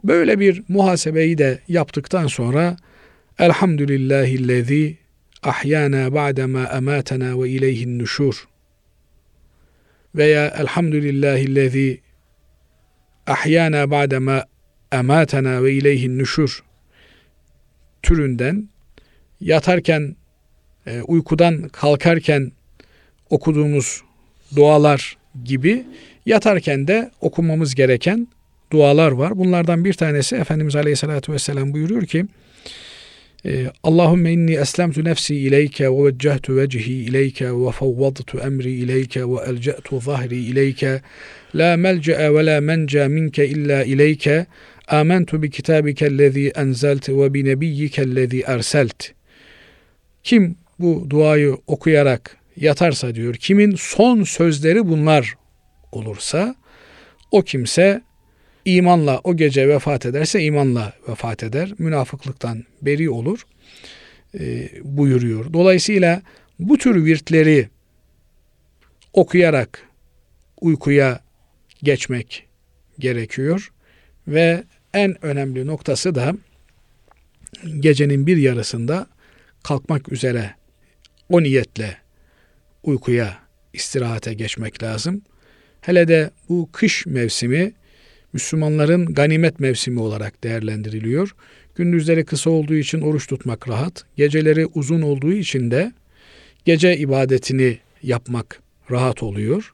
Böyle 0.04 0.40
bir 0.40 0.64
muhasebeyi 0.68 1.38
de 1.38 1.60
yaptıktan 1.68 2.28
sonra 2.28 2.78
Elhamdülillahillezî 3.40 4.98
ahyana 5.44 6.14
ba'dema 6.14 6.64
ematena 6.64 7.42
ve 7.44 7.50
ileyhin 7.50 8.00
nuşur 8.00 8.49
veya 10.16 10.48
Elhamdülillahillezî 10.48 12.02
ahyana 13.28 13.92
ba'dema 13.92 14.46
ematena 14.92 15.64
ve 15.64 15.74
ileyhin 15.74 16.20
nuşur 16.20 16.64
türünden 18.04 18.70
yatarken 19.42 20.16
e, 20.88 21.02
uykudan 21.02 21.68
kalkarken 21.68 22.52
okuduğumuz 23.30 24.02
dualar 24.56 25.18
gibi 25.44 25.86
yatarken 26.26 26.88
de 26.88 27.12
okumamız 27.22 27.76
gereken 27.76 28.28
dualar 28.72 29.12
var. 29.12 29.38
Bunlardan 29.38 29.86
bir 29.86 29.94
tanesi 29.94 30.36
Efendimiz 30.36 30.76
Aleyhisselatü 30.76 31.34
Vesselam 31.34 31.74
buyuruyor 31.74 32.06
ki 32.06 32.26
Allahümme 33.84 34.34
inni 34.34 34.56
eslemtu 34.56 35.04
nefsi 35.04 35.36
ileyke 35.36 35.92
ve 35.92 36.06
veccehtu 36.06 36.58
vecihi 36.58 36.94
ileyke 36.94 37.46
ve 37.46 37.72
fawwadtu 37.72 38.40
emri 38.40 38.72
ileyke 38.72 39.30
ve 39.30 39.36
elce'tu 39.48 40.00
zahri 40.02 40.38
ileyke. 40.38 41.02
La 41.56 41.78
melce'e 41.78 42.34
ve 42.34 42.46
la 42.46 42.62
menca 42.62 43.10
minke 43.10 43.48
illa 43.48 43.84
ileyke. 43.84 44.46
Amentu 44.88 45.44
bi 45.44 45.50
kitabikellezi 45.50 46.52
enzelt 46.56 47.10
ve 47.10 47.34
bi 47.34 47.46
nebiyyikellezi 47.46 48.42
erselt. 48.42 49.12
Kim 50.24 50.56
bu 50.80 51.06
duayı 51.10 51.58
okuyarak 51.68 52.38
yatarsa 52.56 53.16
diyor 53.16 53.36
kimin 53.36 53.76
son 53.76 54.24
sözleri 54.24 54.88
bunlar 54.88 55.36
olursa 55.92 56.56
o 57.32 57.42
kimse 57.42 58.02
imanla 58.76 59.22
o 59.24 59.38
gece 59.38 59.68
vefat 59.68 60.06
ederse 60.06 60.44
imanla 60.44 60.94
vefat 61.10 61.44
eder. 61.44 61.74
Münafıklıktan 61.78 62.64
beri 62.82 63.10
olur 63.10 63.46
e, 64.40 64.70
buyuruyor. 64.84 65.54
Dolayısıyla 65.54 66.22
bu 66.60 66.78
tür 66.78 67.06
virtleri 67.06 67.70
okuyarak 69.14 69.88
uykuya 70.62 71.20
geçmek 71.84 72.48
gerekiyor 73.00 73.72
ve 74.28 74.64
en 74.94 75.26
önemli 75.26 75.68
noktası 75.68 76.16
da 76.16 76.34
gecenin 77.80 78.28
bir 78.28 78.38
yarısında 78.38 79.08
kalkmak 79.64 80.12
üzere 80.12 80.56
o 81.30 81.44
niyetle 81.44 81.98
uykuya, 82.84 83.38
istirahate 83.74 84.34
geçmek 84.34 84.84
lazım. 84.84 85.22
Hele 85.82 86.08
de 86.08 86.32
bu 86.50 86.70
kış 86.72 87.06
mevsimi 87.06 87.74
Müslümanların 88.34 89.06
ganimet 89.06 89.60
mevsimi 89.60 90.00
olarak 90.00 90.44
değerlendiriliyor. 90.44 91.36
Gündüzleri 91.76 92.26
kısa 92.26 92.50
olduğu 92.50 92.76
için 92.76 93.02
oruç 93.02 93.28
tutmak 93.28 93.70
rahat, 93.70 94.06
geceleri 94.18 94.66
uzun 94.66 95.02
olduğu 95.02 95.32
için 95.32 95.72
de 95.72 95.92
gece 96.66 96.98
ibadetini 96.98 97.78
yapmak 98.04 98.62
rahat 98.92 99.24
oluyor. 99.24 99.74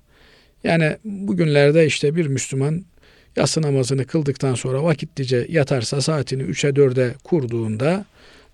Yani 0.63 0.97
bugünlerde 1.03 1.85
işte 1.85 2.15
bir 2.15 2.27
Müslüman 2.27 2.85
yatsı 3.35 3.61
namazını 3.61 4.05
kıldıktan 4.05 4.55
sonra 4.55 4.83
vakitlice 4.83 5.45
yatarsa 5.49 6.01
saatini 6.01 6.43
3'e 6.43 6.69
4'e 6.69 7.13
kurduğunda 7.23 8.05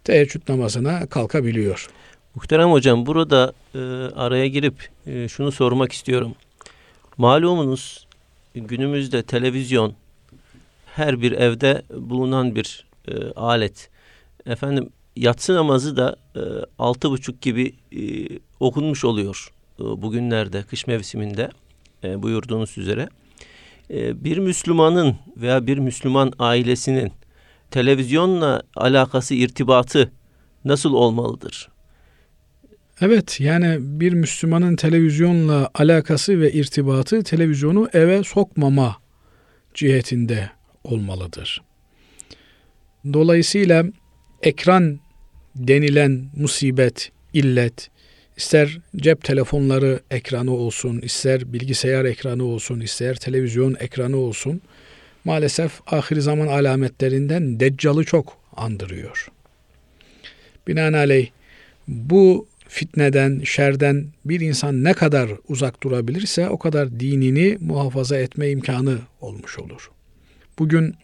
teheccüd 0.04 0.42
namazına 0.50 1.06
kalkabiliyor. 1.06 1.88
Muhterem 2.36 2.72
hocam 2.72 3.06
burada 3.06 3.54
e, 3.76 3.80
araya 4.16 4.48
girip 4.48 4.90
e, 5.08 5.28
şunu 5.28 5.52
sormak 5.52 5.92
istiyorum. 5.92 6.36
Malumunuz 7.18 8.08
günümüzde 8.54 9.24
televizyon 9.24 9.94
her 10.96 11.22
bir 11.22 11.32
evde 11.32 11.82
bulunan 11.94 12.56
bir 12.56 12.86
e, 13.08 13.32
alet. 13.32 13.90
Efendim 14.46 14.90
yatsı 15.16 15.56
namazı 15.56 15.98
da 15.98 16.16
e, 16.36 16.42
altı 16.80 17.10
buçuk 17.10 17.42
gibi 17.42 17.74
e, 17.92 18.02
okunmuş 18.60 19.06
oluyor 19.06 19.54
e, 19.80 19.84
bugünlerde 19.84 20.64
kış 20.64 20.88
mevsiminde 20.88 21.50
e, 22.04 22.24
buyurduğunuz 22.24 22.78
üzere. 22.78 23.10
E, 23.90 24.24
bir 24.24 24.38
Müslümanın 24.38 25.16
veya 25.38 25.68
bir 25.68 25.78
Müslüman 25.78 26.34
ailesinin 26.40 27.12
televizyonla 27.72 28.62
alakası 28.76 29.34
irtibatı 29.34 30.12
nasıl 30.66 30.94
olmalıdır? 30.94 31.70
Evet 33.02 33.40
yani 33.40 33.78
bir 33.80 34.14
Müslümanın 34.14 34.76
televizyonla 34.76 35.70
alakası 35.74 36.42
ve 36.42 36.52
irtibatı 36.52 37.24
televizyonu 37.24 37.90
eve 37.94 38.24
sokmama 38.24 38.98
cihetinde 39.74 40.50
olmalıdır. 40.84 41.62
Dolayısıyla 43.14 43.86
ekran 44.44 45.00
denilen 45.56 46.26
musibet, 46.36 47.12
illet, 47.34 47.90
ister 48.38 48.80
cep 48.96 49.24
telefonları 49.24 50.00
ekranı 50.12 50.52
olsun, 50.52 51.02
ister 51.02 51.54
bilgisayar 51.54 52.06
ekranı 52.06 52.44
olsun, 52.44 52.80
ister 52.80 53.16
televizyon 53.16 53.76
ekranı 53.80 54.18
olsun, 54.18 54.62
maalesef 55.26 55.80
ahir 55.88 56.20
zaman 56.20 56.48
alametlerinden 56.48 57.60
deccalı 57.60 58.04
çok 58.04 58.38
andırıyor. 58.56 59.28
Binaenaleyh 60.68 61.30
bu 61.88 62.51
fitneden, 62.72 63.42
şerden 63.44 64.06
bir 64.26 64.40
insan 64.40 64.84
ne 64.84 64.94
kadar 64.94 65.30
uzak 65.48 65.84
durabilirse 65.84 66.50
o 66.50 66.60
kadar 66.60 67.00
dinini 67.00 67.58
muhafaza 67.60 68.18
etme 68.18 68.50
imkanı 68.50 68.98
olmuş 69.22 69.60
olur. 69.60 69.92
Bugün 70.60 70.96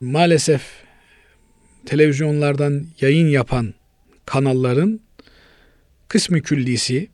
maalesef 0.00 0.62
televizyonlardan 1.86 2.86
yayın 3.00 3.28
yapan 3.28 3.74
kanalların 4.26 5.00
kısmı 6.08 6.40
küllisi 6.40 7.08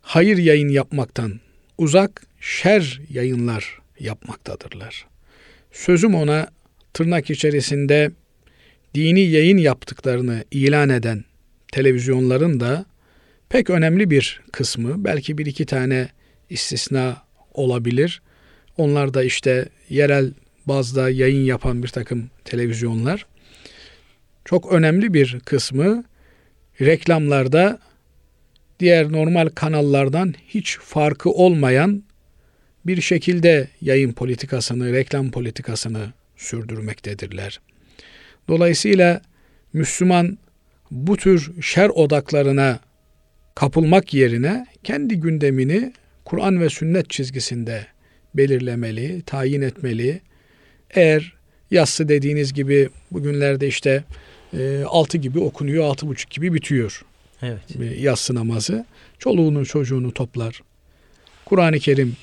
hayır 0.00 0.38
yayın 0.38 0.68
yapmaktan 0.68 1.40
uzak 1.78 2.22
şer 2.40 3.00
yayınlar 3.10 3.78
yapmaktadırlar. 4.00 5.06
Sözüm 5.72 6.14
ona 6.14 6.48
tırnak 6.92 7.30
içerisinde 7.30 8.10
dini 8.94 9.20
yayın 9.20 9.58
yaptıklarını 9.58 10.44
ilan 10.50 10.88
eden 10.88 11.24
televizyonların 11.72 12.60
da 12.60 12.86
pek 13.48 13.70
önemli 13.70 14.10
bir 14.10 14.40
kısmı, 14.52 15.04
belki 15.04 15.38
bir 15.38 15.46
iki 15.46 15.66
tane 15.66 16.08
istisna 16.50 17.22
olabilir. 17.54 18.22
Onlar 18.76 19.14
da 19.14 19.24
işte 19.24 19.68
yerel 19.88 20.32
bazda 20.66 21.10
yayın 21.10 21.44
yapan 21.44 21.82
bir 21.82 21.88
takım 21.88 22.30
televizyonlar. 22.44 23.26
Çok 24.44 24.72
önemli 24.72 25.14
bir 25.14 25.40
kısmı 25.40 26.04
reklamlarda 26.80 27.78
diğer 28.80 29.12
normal 29.12 29.48
kanallardan 29.48 30.34
hiç 30.48 30.78
farkı 30.78 31.30
olmayan 31.30 32.02
bir 32.86 33.00
şekilde 33.00 33.68
yayın 33.80 34.12
politikasını, 34.12 34.92
reklam 34.92 35.30
politikasını 35.30 36.12
sürdürmektedirler. 36.36 37.60
Dolayısıyla 38.48 39.20
Müslüman 39.72 40.38
bu 40.90 41.16
tür 41.16 41.62
şer 41.62 41.88
odaklarına 41.88 42.80
kapılmak 43.56 44.14
yerine 44.14 44.66
kendi 44.84 45.16
gündemini 45.16 45.92
Kur'an 46.24 46.60
ve 46.60 46.70
sünnet 46.70 47.10
çizgisinde 47.10 47.86
belirlemeli, 48.34 49.22
tayin 49.22 49.62
etmeli. 49.62 50.20
Eğer 50.90 51.32
yassı 51.70 52.08
dediğiniz 52.08 52.52
gibi 52.52 52.88
bugünlerde 53.10 53.68
işte 53.68 54.04
e, 54.58 54.82
6 54.86 55.18
gibi 55.18 55.38
okunuyor, 55.38 55.84
altı 55.84 56.06
buçuk 56.06 56.30
gibi 56.30 56.54
bitiyor. 56.54 57.04
Evet. 57.42 57.60
Yassı 57.98 58.34
namazı. 58.34 58.86
Çoluğunu 59.18 59.66
çocuğunu 59.66 60.14
toplar. 60.14 60.62
Kur'an-ı 61.44 61.78
Kerim 61.78 62.16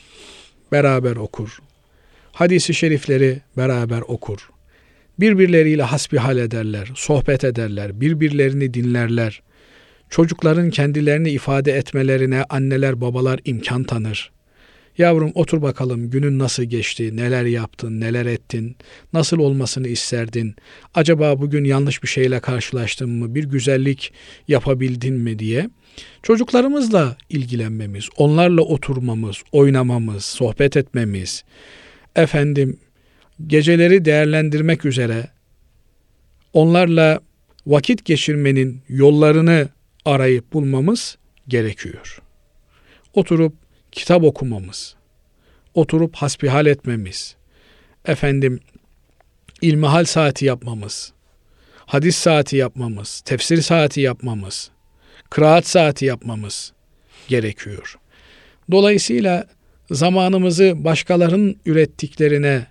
beraber 0.72 1.16
okur. 1.16 1.60
Hadisi 2.32 2.74
şerifleri 2.74 3.42
beraber 3.58 4.02
okur. 4.02 4.50
Birbirleriyle 5.20 5.84
hasbihal 5.84 6.38
ederler, 6.38 6.92
sohbet 6.96 7.44
ederler, 7.44 8.02
birbirlerini 8.02 8.74
dinlerler. 8.74 9.42
Çocukların 10.14 10.70
kendilerini 10.70 11.30
ifade 11.30 11.72
etmelerine 11.72 12.44
anneler 12.44 13.02
babalar 13.02 13.40
imkan 13.46 13.84
tanır. 13.84 14.32
Yavrum 14.98 15.32
otur 15.36 15.62
bakalım 15.62 16.10
günün 16.10 16.40
nasıl 16.40 16.64
geçti, 16.64 17.18
neler 17.18 17.46
yaptın, 17.46 18.00
neler 18.00 18.26
ettin, 18.26 18.76
nasıl 19.14 19.40
olmasını 19.40 19.88
isterdin, 19.88 20.56
acaba 20.94 21.40
bugün 21.40 21.64
yanlış 21.64 22.04
bir 22.04 22.08
şeyle 22.08 22.40
karşılaştın 22.40 23.10
mı, 23.10 23.36
bir 23.36 23.44
güzellik 23.44 24.14
yapabildin 24.48 25.14
mi 25.14 25.40
diye 25.40 25.70
çocuklarımızla 26.24 27.18
ilgilenmemiz, 27.30 28.10
onlarla 28.18 28.62
oturmamız, 28.62 29.38
oynamamız, 29.52 30.26
sohbet 30.26 30.78
etmemiz, 30.78 31.44
efendim 32.16 32.80
geceleri 33.48 34.06
değerlendirmek 34.06 34.86
üzere 34.86 35.28
onlarla 36.54 37.20
vakit 37.68 38.06
geçirmenin 38.06 38.82
yollarını 38.90 39.70
arayıp 40.06 40.54
bulmamız 40.54 41.18
gerekiyor. 41.48 42.22
Oturup 43.14 43.54
kitap 43.92 44.24
okumamız, 44.24 44.96
oturup 45.74 46.16
hasbihal 46.16 46.66
etmemiz, 46.66 47.36
efendim 48.06 48.60
ilmihal 49.62 50.06
saati 50.06 50.46
yapmamız, 50.46 51.14
hadis 51.86 52.16
saati 52.16 52.56
yapmamız, 52.56 53.22
tefsir 53.26 53.62
saati 53.62 54.02
yapmamız, 54.02 54.72
kıraat 55.30 55.68
saati 55.68 56.06
yapmamız 56.06 56.74
gerekiyor. 57.28 58.00
Dolayısıyla 58.72 59.48
zamanımızı 59.92 60.74
başkalarının 60.76 61.56
ürettiklerine 61.66 62.68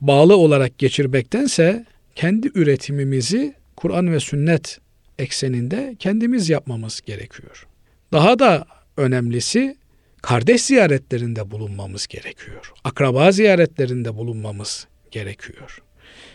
bağlı 0.00 0.36
olarak 0.36 0.78
geçirmektense 0.78 1.86
kendi 2.14 2.50
üretimimizi 2.54 3.54
Kur'an 3.76 4.12
ve 4.12 4.20
sünnet 4.20 4.80
ekseninde 5.20 5.96
kendimiz 5.98 6.50
yapmamız 6.50 7.00
gerekiyor. 7.00 7.66
Daha 8.12 8.38
da 8.38 8.66
önemlisi 8.96 9.76
kardeş 10.22 10.62
ziyaretlerinde 10.62 11.50
bulunmamız 11.50 12.06
gerekiyor. 12.06 12.72
Akraba 12.84 13.32
ziyaretlerinde 13.32 14.16
bulunmamız 14.16 14.86
gerekiyor. 15.10 15.78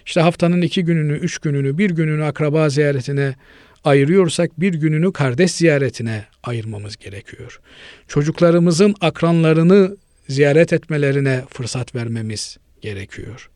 İşte 0.06 0.22
haftanın 0.22 0.62
iki 0.62 0.84
gününü, 0.84 1.18
üç 1.18 1.38
gününü, 1.38 1.78
bir 1.78 1.90
gününü 1.90 2.24
akraba 2.24 2.70
ziyaretine 2.70 3.36
ayırıyorsak 3.84 4.60
bir 4.60 4.74
gününü 4.74 5.14
kardeş 5.14 5.52
ziyaretine 5.52 6.26
ayırmamız 6.44 6.98
gerekiyor. 6.98 7.60
Çocuklarımızın 8.08 8.96
akranlarını 9.02 9.98
ziyaret 10.30 10.74
etmelerine 10.74 11.44
fırsat 11.50 11.96
vermemiz 11.96 12.58
gerekiyor. 12.82 13.50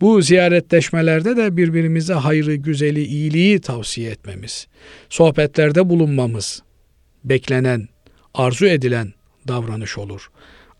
Bu 0.00 0.22
ziyaretleşmelerde 0.22 1.36
de 1.36 1.56
birbirimize 1.56 2.14
hayrı, 2.14 2.54
güzeli, 2.54 3.04
iyiliği 3.04 3.60
tavsiye 3.60 4.10
etmemiz, 4.10 4.66
sohbetlerde 5.10 5.88
bulunmamız 5.88 6.62
beklenen, 7.24 7.88
arzu 8.34 8.66
edilen 8.66 9.12
davranış 9.48 9.98
olur. 9.98 10.30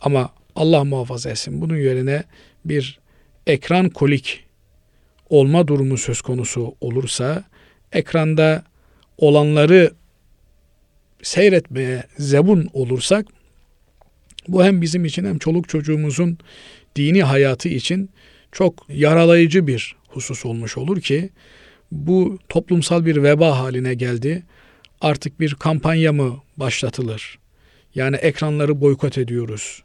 Ama 0.01 0.31
Allah 0.57 0.85
muhafaza 0.85 1.31
etsin 1.31 1.61
bunun 1.61 1.77
yerine 1.77 2.25
bir 2.65 3.01
ekran 3.47 3.89
kolik 3.89 4.45
olma 5.29 5.69
durumu 5.69 5.99
söz 5.99 6.21
konusu 6.21 6.75
olursa 6.81 7.45
ekranda 7.93 8.65
olanları 9.19 9.93
seyretmeye 11.23 12.05
zebun 12.19 12.69
olursak 12.73 13.27
bu 14.49 14.65
hem 14.65 14.83
bizim 14.83 15.05
için 15.05 15.25
hem 15.25 15.39
çoluk 15.39 15.69
çocuğumuzun 15.69 16.39
dini 16.97 17.23
hayatı 17.23 17.69
için 17.69 18.11
çok 18.53 18.87
yaralayıcı 18.89 19.67
bir 19.67 19.97
husus 20.09 20.47
olmuş 20.47 20.79
olur 20.79 21.01
ki 21.01 21.31
bu 21.93 22.39
toplumsal 22.49 23.07
bir 23.07 23.23
veba 23.23 23.59
haline 23.59 23.95
geldi. 23.95 24.43
Artık 25.01 25.41
bir 25.41 25.55
kampanya 25.55 26.13
mı 26.13 26.43
başlatılır? 26.57 27.39
Yani 27.95 28.17
ekranları 28.17 28.81
boykot 28.81 29.19
ediyoruz. 29.19 29.83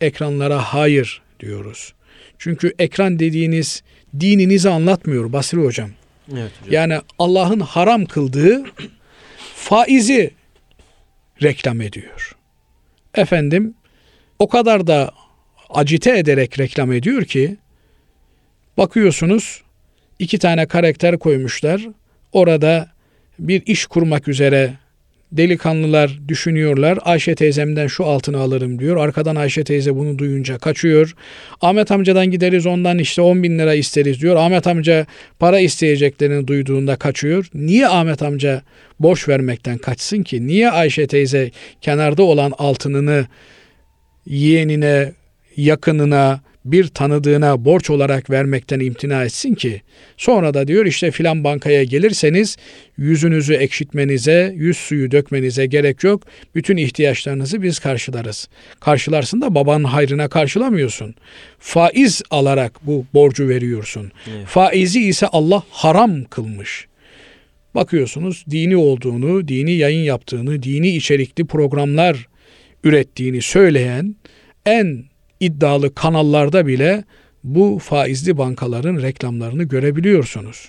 Ekranlara 0.00 0.58
hayır 0.58 1.22
diyoruz. 1.40 1.94
Çünkü 2.38 2.74
ekran 2.78 3.18
dediğiniz 3.18 3.82
dininizi 4.20 4.68
anlatmıyor 4.68 5.32
Basri 5.32 5.58
hocam. 5.58 5.90
Evet 6.32 6.52
hocam. 6.60 6.72
Yani 6.72 7.00
Allah'ın 7.18 7.60
haram 7.60 8.04
kıldığı 8.04 8.64
faizi 9.54 10.30
reklam 11.42 11.80
ediyor. 11.80 12.36
Efendim 13.14 13.74
o 14.38 14.48
kadar 14.48 14.86
da 14.86 15.10
acite 15.70 16.18
ederek 16.18 16.58
reklam 16.58 16.92
ediyor 16.92 17.24
ki 17.24 17.56
bakıyorsunuz 18.78 19.62
iki 20.18 20.38
tane 20.38 20.66
karakter 20.66 21.18
koymuşlar. 21.18 21.88
Orada 22.32 22.88
bir 23.38 23.62
iş 23.66 23.86
kurmak 23.86 24.28
üzere 24.28 24.74
delikanlılar 25.32 26.18
düşünüyorlar. 26.28 26.98
Ayşe 27.02 27.34
teyzemden 27.34 27.86
şu 27.86 28.04
altını 28.04 28.38
alırım 28.38 28.78
diyor. 28.78 28.96
Arkadan 28.96 29.36
Ayşe 29.36 29.64
teyze 29.64 29.94
bunu 29.96 30.18
duyunca 30.18 30.58
kaçıyor. 30.58 31.14
Ahmet 31.60 31.90
amcadan 31.90 32.26
gideriz 32.26 32.66
ondan 32.66 32.98
işte 32.98 33.22
10 33.22 33.42
bin 33.42 33.58
lira 33.58 33.74
isteriz 33.74 34.20
diyor. 34.20 34.36
Ahmet 34.36 34.66
amca 34.66 35.06
para 35.38 35.60
isteyeceklerini 35.60 36.46
duyduğunda 36.46 36.96
kaçıyor. 36.96 37.46
Niye 37.54 37.88
Ahmet 37.88 38.22
amca 38.22 38.62
borç 39.00 39.28
vermekten 39.28 39.78
kaçsın 39.78 40.22
ki? 40.22 40.46
Niye 40.46 40.70
Ayşe 40.70 41.06
teyze 41.06 41.50
kenarda 41.80 42.22
olan 42.22 42.52
altınını 42.58 43.26
yeğenine, 44.26 45.12
yakınına, 45.56 46.40
bir 46.72 46.88
tanıdığına 46.88 47.64
borç 47.64 47.90
olarak 47.90 48.30
vermekten 48.30 48.80
imtina 48.80 49.24
etsin 49.24 49.54
ki 49.54 49.82
sonra 50.16 50.54
da 50.54 50.68
diyor 50.68 50.86
işte 50.86 51.10
filan 51.10 51.44
bankaya 51.44 51.84
gelirseniz 51.84 52.56
yüzünüzü 52.96 53.54
ekşitmenize, 53.54 54.52
yüz 54.56 54.76
suyu 54.76 55.10
dökmenize 55.10 55.66
gerek 55.66 56.04
yok. 56.04 56.22
Bütün 56.54 56.76
ihtiyaçlarınızı 56.76 57.62
biz 57.62 57.78
karşılarız. 57.78 58.48
Karşılarsın 58.80 59.40
da 59.40 59.54
babanın 59.54 59.84
hayrına 59.84 60.28
karşılamıyorsun. 60.28 61.14
Faiz 61.58 62.22
alarak 62.30 62.86
bu 62.86 63.06
borcu 63.14 63.48
veriyorsun. 63.48 64.12
Evet. 64.30 64.46
Faizi 64.46 65.00
ise 65.08 65.26
Allah 65.26 65.62
haram 65.70 66.24
kılmış. 66.24 66.88
Bakıyorsunuz 67.74 68.44
dini 68.50 68.76
olduğunu, 68.76 69.48
dini 69.48 69.72
yayın 69.72 70.04
yaptığını, 70.04 70.62
dini 70.62 70.88
içerikli 70.88 71.46
programlar 71.46 72.28
ürettiğini 72.84 73.42
söyleyen 73.42 74.16
en 74.66 75.04
iddialı 75.40 75.94
kanallarda 75.94 76.66
bile 76.66 77.04
bu 77.44 77.78
faizli 77.82 78.38
bankaların 78.38 79.02
reklamlarını 79.02 79.64
görebiliyorsunuz. 79.64 80.68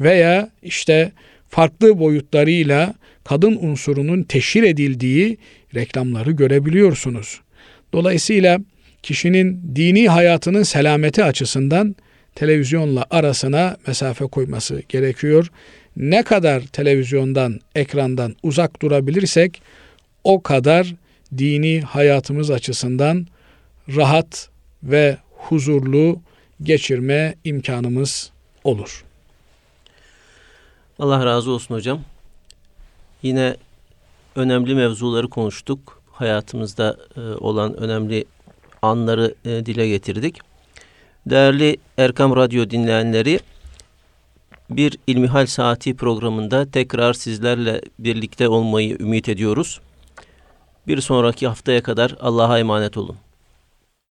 Veya 0.00 0.50
işte 0.62 1.12
farklı 1.48 1.98
boyutlarıyla 1.98 2.94
kadın 3.24 3.58
unsurunun 3.60 4.22
teşhir 4.22 4.62
edildiği 4.62 5.38
reklamları 5.74 6.30
görebiliyorsunuz. 6.30 7.40
Dolayısıyla 7.92 8.58
kişinin 9.02 9.60
dini 9.76 10.08
hayatının 10.08 10.62
selameti 10.62 11.24
açısından 11.24 11.96
televizyonla 12.34 13.06
arasına 13.10 13.76
mesafe 13.86 14.24
koyması 14.24 14.82
gerekiyor. 14.88 15.50
Ne 15.96 16.22
kadar 16.22 16.60
televizyondan, 16.60 17.60
ekrandan 17.74 18.36
uzak 18.42 18.82
durabilirsek 18.82 19.62
o 20.24 20.42
kadar 20.42 20.94
dini 21.38 21.80
hayatımız 21.80 22.50
açısından 22.50 23.26
rahat 23.88 24.48
ve 24.82 25.18
huzurlu 25.36 26.20
geçirme 26.62 27.34
imkanımız 27.44 28.30
olur. 28.64 29.04
Allah 30.98 31.26
razı 31.26 31.50
olsun 31.50 31.74
hocam. 31.74 32.00
Yine 33.22 33.56
önemli 34.36 34.74
mevzuları 34.74 35.28
konuştuk. 35.28 36.02
Hayatımızda 36.12 36.96
e, 37.16 37.20
olan 37.20 37.76
önemli 37.76 38.24
anları 38.82 39.34
e, 39.44 39.66
dile 39.66 39.88
getirdik. 39.88 40.38
Değerli 41.26 41.76
Erkam 41.98 42.36
Radyo 42.36 42.70
dinleyenleri, 42.70 43.40
bir 44.70 44.98
İlmihal 45.06 45.46
Saati 45.46 45.96
programında 45.96 46.70
tekrar 46.70 47.12
sizlerle 47.14 47.80
birlikte 47.98 48.48
olmayı 48.48 48.96
ümit 49.00 49.28
ediyoruz. 49.28 49.80
Bir 50.86 51.00
sonraki 51.00 51.46
haftaya 51.46 51.82
kadar 51.82 52.16
Allah'a 52.20 52.58
emanet 52.58 52.96
olun. 52.96 53.16